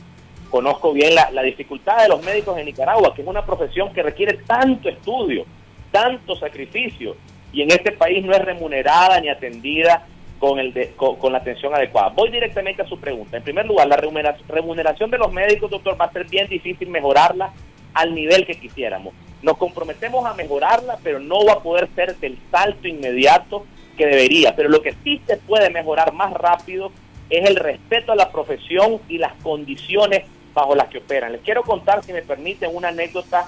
Conozco 0.50 0.94
bien 0.94 1.16
la, 1.16 1.32
la 1.32 1.42
dificultad 1.42 2.04
de 2.04 2.10
los 2.10 2.24
médicos 2.24 2.58
en 2.58 2.66
Nicaragua, 2.66 3.14
que 3.16 3.22
es 3.22 3.28
una 3.28 3.46
profesión 3.46 3.92
que 3.94 4.04
requiere 4.04 4.40
tanto 4.46 4.90
estudio, 4.90 5.46
tanto 5.92 6.36
sacrificio, 6.36 7.16
y 7.54 7.64
en 7.64 7.72
este 7.72 7.92
país 7.94 8.24
no 8.24 8.34
es 8.34 8.42
remunerada 8.44 9.20
ni 9.20 9.30
atendida 9.30 10.06
con, 10.42 10.58
el 10.58 10.74
con, 10.96 11.32
la 11.32 11.38
atención 11.38 11.74
adecuada. 11.76 12.10
Voy 12.10 12.32
directamente 12.32 12.82
a 12.82 12.88
su 12.88 13.00
pregunta. 13.00 13.38
En 13.38 13.44
primer 13.44 13.68
lugar, 13.68 13.88
la 13.88 13.96
remuneración 13.96 15.12
de 15.12 15.20
los 15.20 15.32
médicos, 15.32 15.70
doctor, 15.70 15.96
va 16.02 16.06
a 16.06 16.12
ser 16.12 16.28
bien 16.28 16.48
difícil 16.48 16.90
mejorarla 16.90 17.54
al 17.94 18.16
nivel 18.16 18.48
que 18.48 18.56
quisiéramos. 18.56 19.14
Nos 19.44 19.58
comprometemos 19.58 20.26
a 20.26 20.34
mejorarla, 20.34 20.98
pero 21.04 21.20
no 21.20 21.46
va 21.46 21.54
a 21.54 21.60
poder 21.60 21.90
ser 21.94 22.16
del 22.16 22.40
salto 22.50 22.88
inmediato 22.88 23.68
que 23.96 24.08
debería. 24.08 24.56
Pero 24.56 24.70
lo 24.70 24.82
que 24.82 24.96
sí 25.04 25.22
se 25.28 25.38
puede 25.38 25.70
mejorar 25.70 26.12
más 26.12 26.34
rápido 26.34 26.92
es 27.30 27.48
el 27.48 27.56
respeto 27.56 28.12
a 28.12 28.16
la 28.16 28.32
profesión 28.32 29.00
y 29.08 29.20
las 29.20 29.34
condiciones 29.44 30.24
bajo 30.56 30.74
las 30.74 30.88
que 30.88 30.98
operan. 30.98 31.34
Les 31.34 31.42
quiero 31.42 31.62
contar, 31.62 32.04
si 32.04 32.14
me 32.14 32.24
permiten, 32.24 32.72
una 32.74 32.88
anécdota 32.88 33.48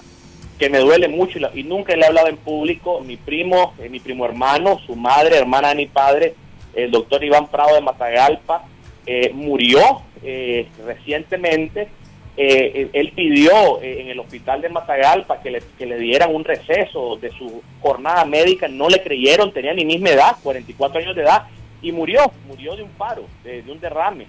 que 0.59 0.69
me 0.69 0.77
duele 0.77 1.07
mucho 1.07 1.39
y, 1.55 1.63
nunca 1.63 1.95
le 1.95 2.03
he 2.03 2.05
hablado 2.05 2.27
en 2.27 2.37
público. 2.37 2.99
Mi 2.99 3.17
primo, 3.17 3.73
eh, 3.79 3.89
mi 3.89 3.99
primo 3.99 4.25
hermano, 4.25 4.79
su 4.85 4.95
madre, 4.95 5.39
hermana 5.39 5.69
de 5.69 5.75
mi 5.75 5.87
padre, 5.87 6.35
el 6.73 6.91
doctor 6.91 7.23
Iván 7.23 7.47
Prado 7.47 7.75
de 7.75 7.81
Matagalpa, 7.81 8.65
eh, 9.05 9.31
murió 9.33 10.01
eh, 10.21 10.67
recientemente. 10.85 11.89
Eh, 12.35 12.89
él 12.93 13.11
pidió 13.15 13.79
en 13.83 14.07
el 14.07 14.19
hospital 14.19 14.61
de 14.61 14.69
Matagalpa 14.69 15.39
que 15.41 15.51
le, 15.51 15.63
que 15.77 15.85
le 15.85 15.99
dieran 15.99 16.33
un 16.33 16.43
receso 16.43 17.17
de 17.17 17.29
su 17.31 17.61
jornada 17.79 18.25
médica, 18.25 18.67
no 18.67 18.89
le 18.89 19.03
creyeron, 19.03 19.53
tenía 19.53 19.73
ni 19.73 19.85
misma 19.85 20.09
edad, 20.09 20.37
44 20.41 20.99
años 20.99 21.15
de 21.15 21.21
edad, 21.21 21.43
y 21.81 21.91
murió, 21.91 22.31
murió 22.47 22.75
de 22.75 22.83
un 22.83 22.89
paro, 22.89 23.25
de, 23.43 23.63
un 23.67 23.79
derrame, 23.79 24.25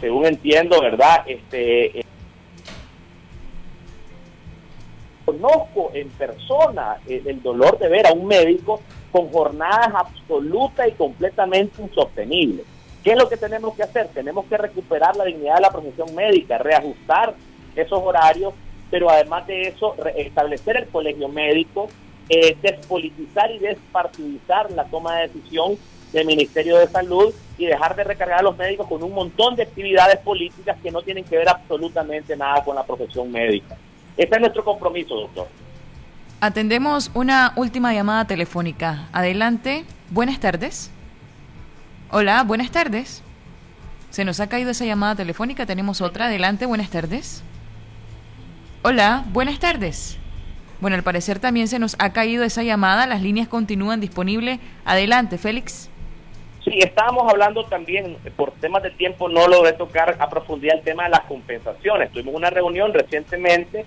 según 0.00 0.26
entiendo, 0.26 0.78
¿verdad? 0.82 1.24
Este, 1.26 2.04
conozco 5.24 5.90
en 5.94 6.08
persona 6.10 6.98
el 7.06 7.42
dolor 7.42 7.78
de 7.78 7.88
ver 7.88 8.06
a 8.06 8.12
un 8.12 8.26
médico 8.26 8.80
con 9.10 9.30
jornadas 9.30 9.92
absolutas 9.94 10.88
y 10.88 10.92
completamente 10.92 11.82
insostenibles. 11.82 12.66
¿Qué 13.04 13.12
es 13.12 13.18
lo 13.18 13.28
que 13.28 13.36
tenemos 13.36 13.74
que 13.74 13.82
hacer? 13.82 14.08
Tenemos 14.08 14.46
que 14.46 14.56
recuperar 14.56 15.16
la 15.16 15.24
dignidad 15.24 15.56
de 15.56 15.60
la 15.62 15.70
profesión 15.70 16.14
médica, 16.14 16.58
reajustar 16.58 17.34
esos 17.74 18.00
horarios, 18.02 18.54
pero 18.90 19.10
además 19.10 19.46
de 19.46 19.62
eso, 19.62 19.96
establecer 20.16 20.76
el 20.76 20.86
colegio 20.86 21.28
médico, 21.28 21.88
eh, 22.28 22.56
despolitizar 22.62 23.50
y 23.50 23.58
despartidizar 23.58 24.70
la 24.70 24.84
toma 24.84 25.16
de 25.16 25.28
decisión 25.28 25.76
del 26.12 26.26
Ministerio 26.26 26.76
de 26.78 26.86
Salud 26.86 27.34
y 27.58 27.66
dejar 27.66 27.96
de 27.96 28.04
recargar 28.04 28.40
a 28.40 28.42
los 28.42 28.56
médicos 28.56 28.86
con 28.86 29.02
un 29.02 29.12
montón 29.12 29.56
de 29.56 29.64
actividades 29.64 30.18
políticas 30.18 30.76
que 30.82 30.90
no 30.90 31.02
tienen 31.02 31.24
que 31.24 31.36
ver 31.36 31.48
absolutamente 31.48 32.36
nada 32.36 32.62
con 32.62 32.76
la 32.76 32.84
profesión 32.84 33.32
médica. 33.32 33.76
Ese 34.16 34.34
es 34.34 34.40
nuestro 34.40 34.64
compromiso, 34.64 35.14
doctor. 35.14 35.48
Atendemos 36.40 37.10
una 37.14 37.52
última 37.56 37.94
llamada 37.94 38.26
telefónica. 38.26 39.08
Adelante. 39.12 39.84
Buenas 40.10 40.40
tardes. 40.40 40.90
Hola, 42.10 42.42
buenas 42.42 42.70
tardes. 42.70 43.22
Se 44.10 44.24
nos 44.24 44.40
ha 44.40 44.48
caído 44.48 44.70
esa 44.70 44.84
llamada 44.84 45.14
telefónica. 45.14 45.66
Tenemos 45.66 46.00
otra. 46.00 46.26
Adelante, 46.26 46.66
buenas 46.66 46.90
tardes. 46.90 47.42
Hola, 48.82 49.24
buenas 49.32 49.58
tardes. 49.58 50.18
Bueno, 50.80 50.96
al 50.96 51.04
parecer 51.04 51.38
también 51.38 51.68
se 51.68 51.78
nos 51.78 51.94
ha 52.00 52.12
caído 52.12 52.42
esa 52.42 52.64
llamada. 52.64 53.06
Las 53.06 53.22
líneas 53.22 53.46
continúan 53.46 54.00
disponibles. 54.00 54.58
Adelante, 54.84 55.38
Félix. 55.38 55.88
Sí, 56.64 56.78
estábamos 56.78 57.30
hablando 57.30 57.64
también, 57.64 58.16
por 58.36 58.52
temas 58.52 58.82
de 58.82 58.90
tiempo 58.90 59.28
no 59.28 59.48
logré 59.48 59.72
tocar 59.72 60.16
a 60.18 60.28
profundidad 60.28 60.76
el 60.76 60.82
tema 60.82 61.04
de 61.04 61.10
las 61.10 61.22
compensaciones. 61.22 62.12
Tuvimos 62.12 62.34
una 62.34 62.50
reunión 62.50 62.92
recientemente 62.92 63.84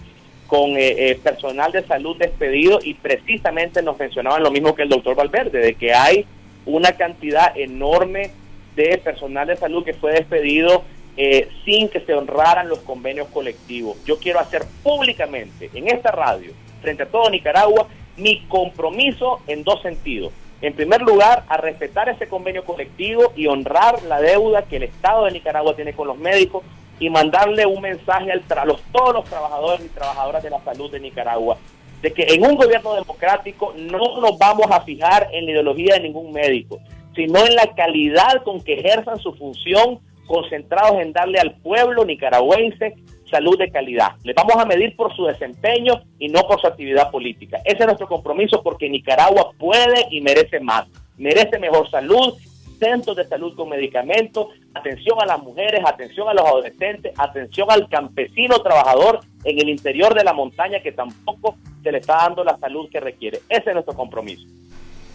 con 0.47 0.71
eh, 0.77 1.09
eh, 1.11 1.19
personal 1.21 1.71
de 1.71 1.83
salud 1.83 2.17
despedido 2.17 2.79
y 2.83 2.93
precisamente 2.93 3.81
nos 3.81 3.97
mencionaban 3.97 4.43
lo 4.43 4.51
mismo 4.51 4.75
que 4.75 4.83
el 4.83 4.89
doctor 4.89 5.15
Valverde, 5.15 5.59
de 5.59 5.73
que 5.75 5.93
hay 5.93 6.25
una 6.65 6.93
cantidad 6.93 7.55
enorme 7.57 8.31
de 8.75 8.97
personal 8.97 9.47
de 9.47 9.55
salud 9.55 9.83
que 9.83 9.93
fue 9.93 10.13
despedido 10.13 10.83
eh, 11.17 11.47
sin 11.63 11.89
que 11.89 12.01
se 12.01 12.13
honraran 12.13 12.67
los 12.67 12.79
convenios 12.79 13.27
colectivos. 13.29 13.97
Yo 14.05 14.19
quiero 14.19 14.39
hacer 14.39 14.63
públicamente 14.83 15.69
en 15.73 15.87
esta 15.87 16.11
radio, 16.11 16.51
frente 16.81 17.03
a 17.03 17.07
todo 17.07 17.29
Nicaragua, 17.29 17.87
mi 18.17 18.41
compromiso 18.47 19.41
en 19.47 19.63
dos 19.63 19.81
sentidos. 19.81 20.33
En 20.61 20.73
primer 20.73 21.01
lugar, 21.01 21.43
a 21.47 21.57
respetar 21.57 22.09
ese 22.09 22.27
convenio 22.27 22.63
colectivo 22.63 23.33
y 23.35 23.47
honrar 23.47 24.03
la 24.03 24.21
deuda 24.21 24.63
que 24.63 24.77
el 24.77 24.83
Estado 24.83 25.25
de 25.25 25.31
Nicaragua 25.31 25.75
tiene 25.75 25.93
con 25.93 26.07
los 26.07 26.17
médicos 26.17 26.63
y 26.99 27.09
mandarle 27.09 27.65
un 27.65 27.81
mensaje 27.81 28.31
a 28.31 28.65
los, 28.65 28.81
todos 28.91 29.13
los 29.13 29.25
trabajadores 29.25 29.85
y 29.85 29.89
trabajadoras 29.89 30.43
de 30.43 30.49
la 30.49 30.63
salud 30.63 30.91
de 30.91 30.99
Nicaragua, 30.99 31.57
de 32.01 32.13
que 32.13 32.23
en 32.23 32.45
un 32.45 32.55
gobierno 32.55 32.93
democrático 32.93 33.73
no 33.77 34.19
nos 34.21 34.37
vamos 34.37 34.67
a 34.69 34.81
fijar 34.81 35.27
en 35.31 35.45
la 35.45 35.51
ideología 35.51 35.95
de 35.95 36.01
ningún 36.01 36.31
médico, 36.31 36.79
sino 37.15 37.45
en 37.45 37.55
la 37.55 37.73
calidad 37.75 38.43
con 38.43 38.61
que 38.63 38.79
ejerzan 38.79 39.19
su 39.19 39.33
función, 39.33 39.99
concentrados 40.27 40.99
en 41.01 41.13
darle 41.13 41.39
al 41.39 41.55
pueblo 41.57 42.03
nicaragüense 42.03 42.95
salud 43.29 43.57
de 43.57 43.71
calidad. 43.71 44.13
Les 44.23 44.35
vamos 44.35 44.55
a 44.55 44.65
medir 44.65 44.95
por 44.95 45.15
su 45.15 45.25
desempeño 45.25 46.01
y 46.19 46.29
no 46.29 46.41
por 46.43 46.61
su 46.61 46.67
actividad 46.67 47.11
política. 47.11 47.59
Ese 47.65 47.79
es 47.79 47.85
nuestro 47.85 48.07
compromiso 48.07 48.61
porque 48.63 48.89
Nicaragua 48.89 49.51
puede 49.57 50.05
y 50.11 50.21
merece 50.21 50.59
más. 50.59 50.87
Merece 51.17 51.59
mejor 51.59 51.89
salud, 51.89 52.35
centros 52.77 53.15
de 53.17 53.27
salud 53.27 53.55
con 53.55 53.69
medicamentos, 53.69 54.47
atención 54.73 55.21
a 55.21 55.25
las 55.25 55.41
mujeres, 55.41 55.81
atención 55.85 56.27
a 56.29 56.33
los 56.33 56.45
adolescentes, 56.45 57.13
atención 57.17 57.67
al 57.69 57.87
campesino 57.89 58.59
trabajador 58.59 59.21
en 59.43 59.59
el 59.59 59.69
interior 59.69 60.13
de 60.13 60.23
la 60.23 60.33
montaña 60.33 60.79
que 60.81 60.91
tampoco 60.91 61.55
se 61.83 61.91
le 61.91 61.99
está 61.99 62.17
dando 62.17 62.43
la 62.43 62.57
salud 62.57 62.89
que 62.89 62.99
requiere. 62.99 63.39
Ese 63.49 63.69
es 63.69 63.73
nuestro 63.73 63.93
compromiso. 63.93 64.45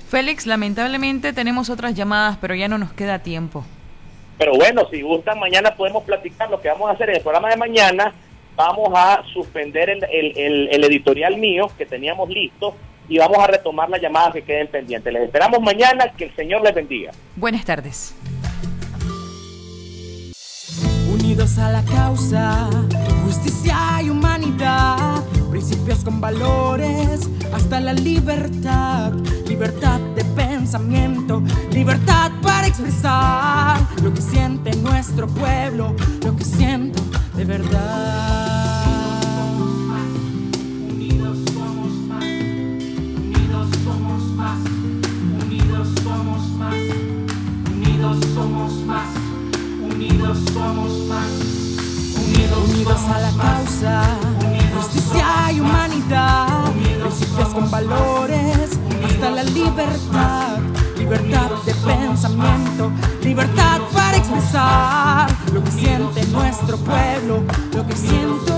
Félix, 0.08 0.46
lamentablemente 0.46 1.32
tenemos 1.32 1.70
otras 1.70 1.94
llamadas, 1.94 2.38
pero 2.40 2.54
ya 2.54 2.68
no 2.68 2.78
nos 2.78 2.92
queda 2.92 3.20
tiempo. 3.20 3.64
Pero 4.38 4.54
bueno, 4.54 4.88
si 4.90 5.02
gustan, 5.02 5.38
mañana 5.38 5.74
podemos 5.76 6.02
platicar 6.04 6.50
lo 6.50 6.60
que 6.60 6.68
vamos 6.68 6.88
a 6.88 6.92
hacer 6.92 7.10
en 7.10 7.16
el 7.16 7.22
programa 7.22 7.50
de 7.50 7.56
mañana. 7.56 8.12
Vamos 8.56 8.88
a 8.94 9.22
suspender 9.32 9.90
el, 9.90 10.04
el 10.08 10.84
editorial 10.84 11.36
mío 11.36 11.70
que 11.78 11.86
teníamos 11.86 12.28
listo 12.28 12.74
y 13.10 13.18
vamos 13.18 13.38
a 13.38 13.48
retomar 13.48 13.90
las 13.90 14.00
llamadas 14.00 14.32
que 14.32 14.42
queden 14.42 14.68
pendientes. 14.68 15.12
Les 15.12 15.24
esperamos 15.24 15.60
mañana, 15.60 16.12
que 16.16 16.26
el 16.26 16.36
Señor 16.36 16.62
les 16.62 16.72
bendiga. 16.72 17.10
Buenas 17.34 17.64
tardes. 17.64 18.14
Unidos 21.12 21.58
a 21.58 21.72
la 21.72 21.82
causa, 21.84 22.70
justicia 23.24 24.00
y 24.02 24.10
humanidad, 24.10 25.24
principios 25.50 26.04
con 26.04 26.20
valores, 26.20 27.28
hasta 27.52 27.80
la 27.80 27.92
libertad, 27.92 29.12
libertad 29.46 29.98
de 30.14 30.24
pensamiento, 30.24 31.42
libertad 31.72 32.30
para 32.42 32.68
expresar 32.68 33.76
lo 34.04 34.14
que 34.14 34.22
siente 34.22 34.70
nuestro 34.76 35.26
pueblo, 35.26 35.96
lo 36.24 36.36
que 36.36 36.44
siento 36.44 37.02
de 37.34 37.44
verdad. 37.44 38.49
Unidos 50.30 50.52
somos 50.52 50.92
más, 51.08 51.26
unidos, 52.16 52.58
unidos 52.68 53.00
a 53.08 53.20
la 53.20 53.30
causa, 53.42 54.02
unidos 54.46 54.74
justicia 54.76 55.52
y 55.52 55.60
humanidad, 55.60 56.72
principios 57.00 57.48
con 57.48 57.70
valores, 57.70 58.78
hasta 59.04 59.30
la 59.30 59.42
libertad, 59.42 60.58
libertad 60.96 61.50
de 61.66 61.74
pensamiento, 61.74 62.92
libertad 63.22 63.80
para 63.92 64.16
expresar 64.16 65.30
lo 65.52 65.64
que 65.64 65.70
siente 65.72 66.24
nuestro 66.28 66.76
pueblo, 66.76 67.42
lo 67.74 67.86
que 67.86 67.96
siente 67.96 68.52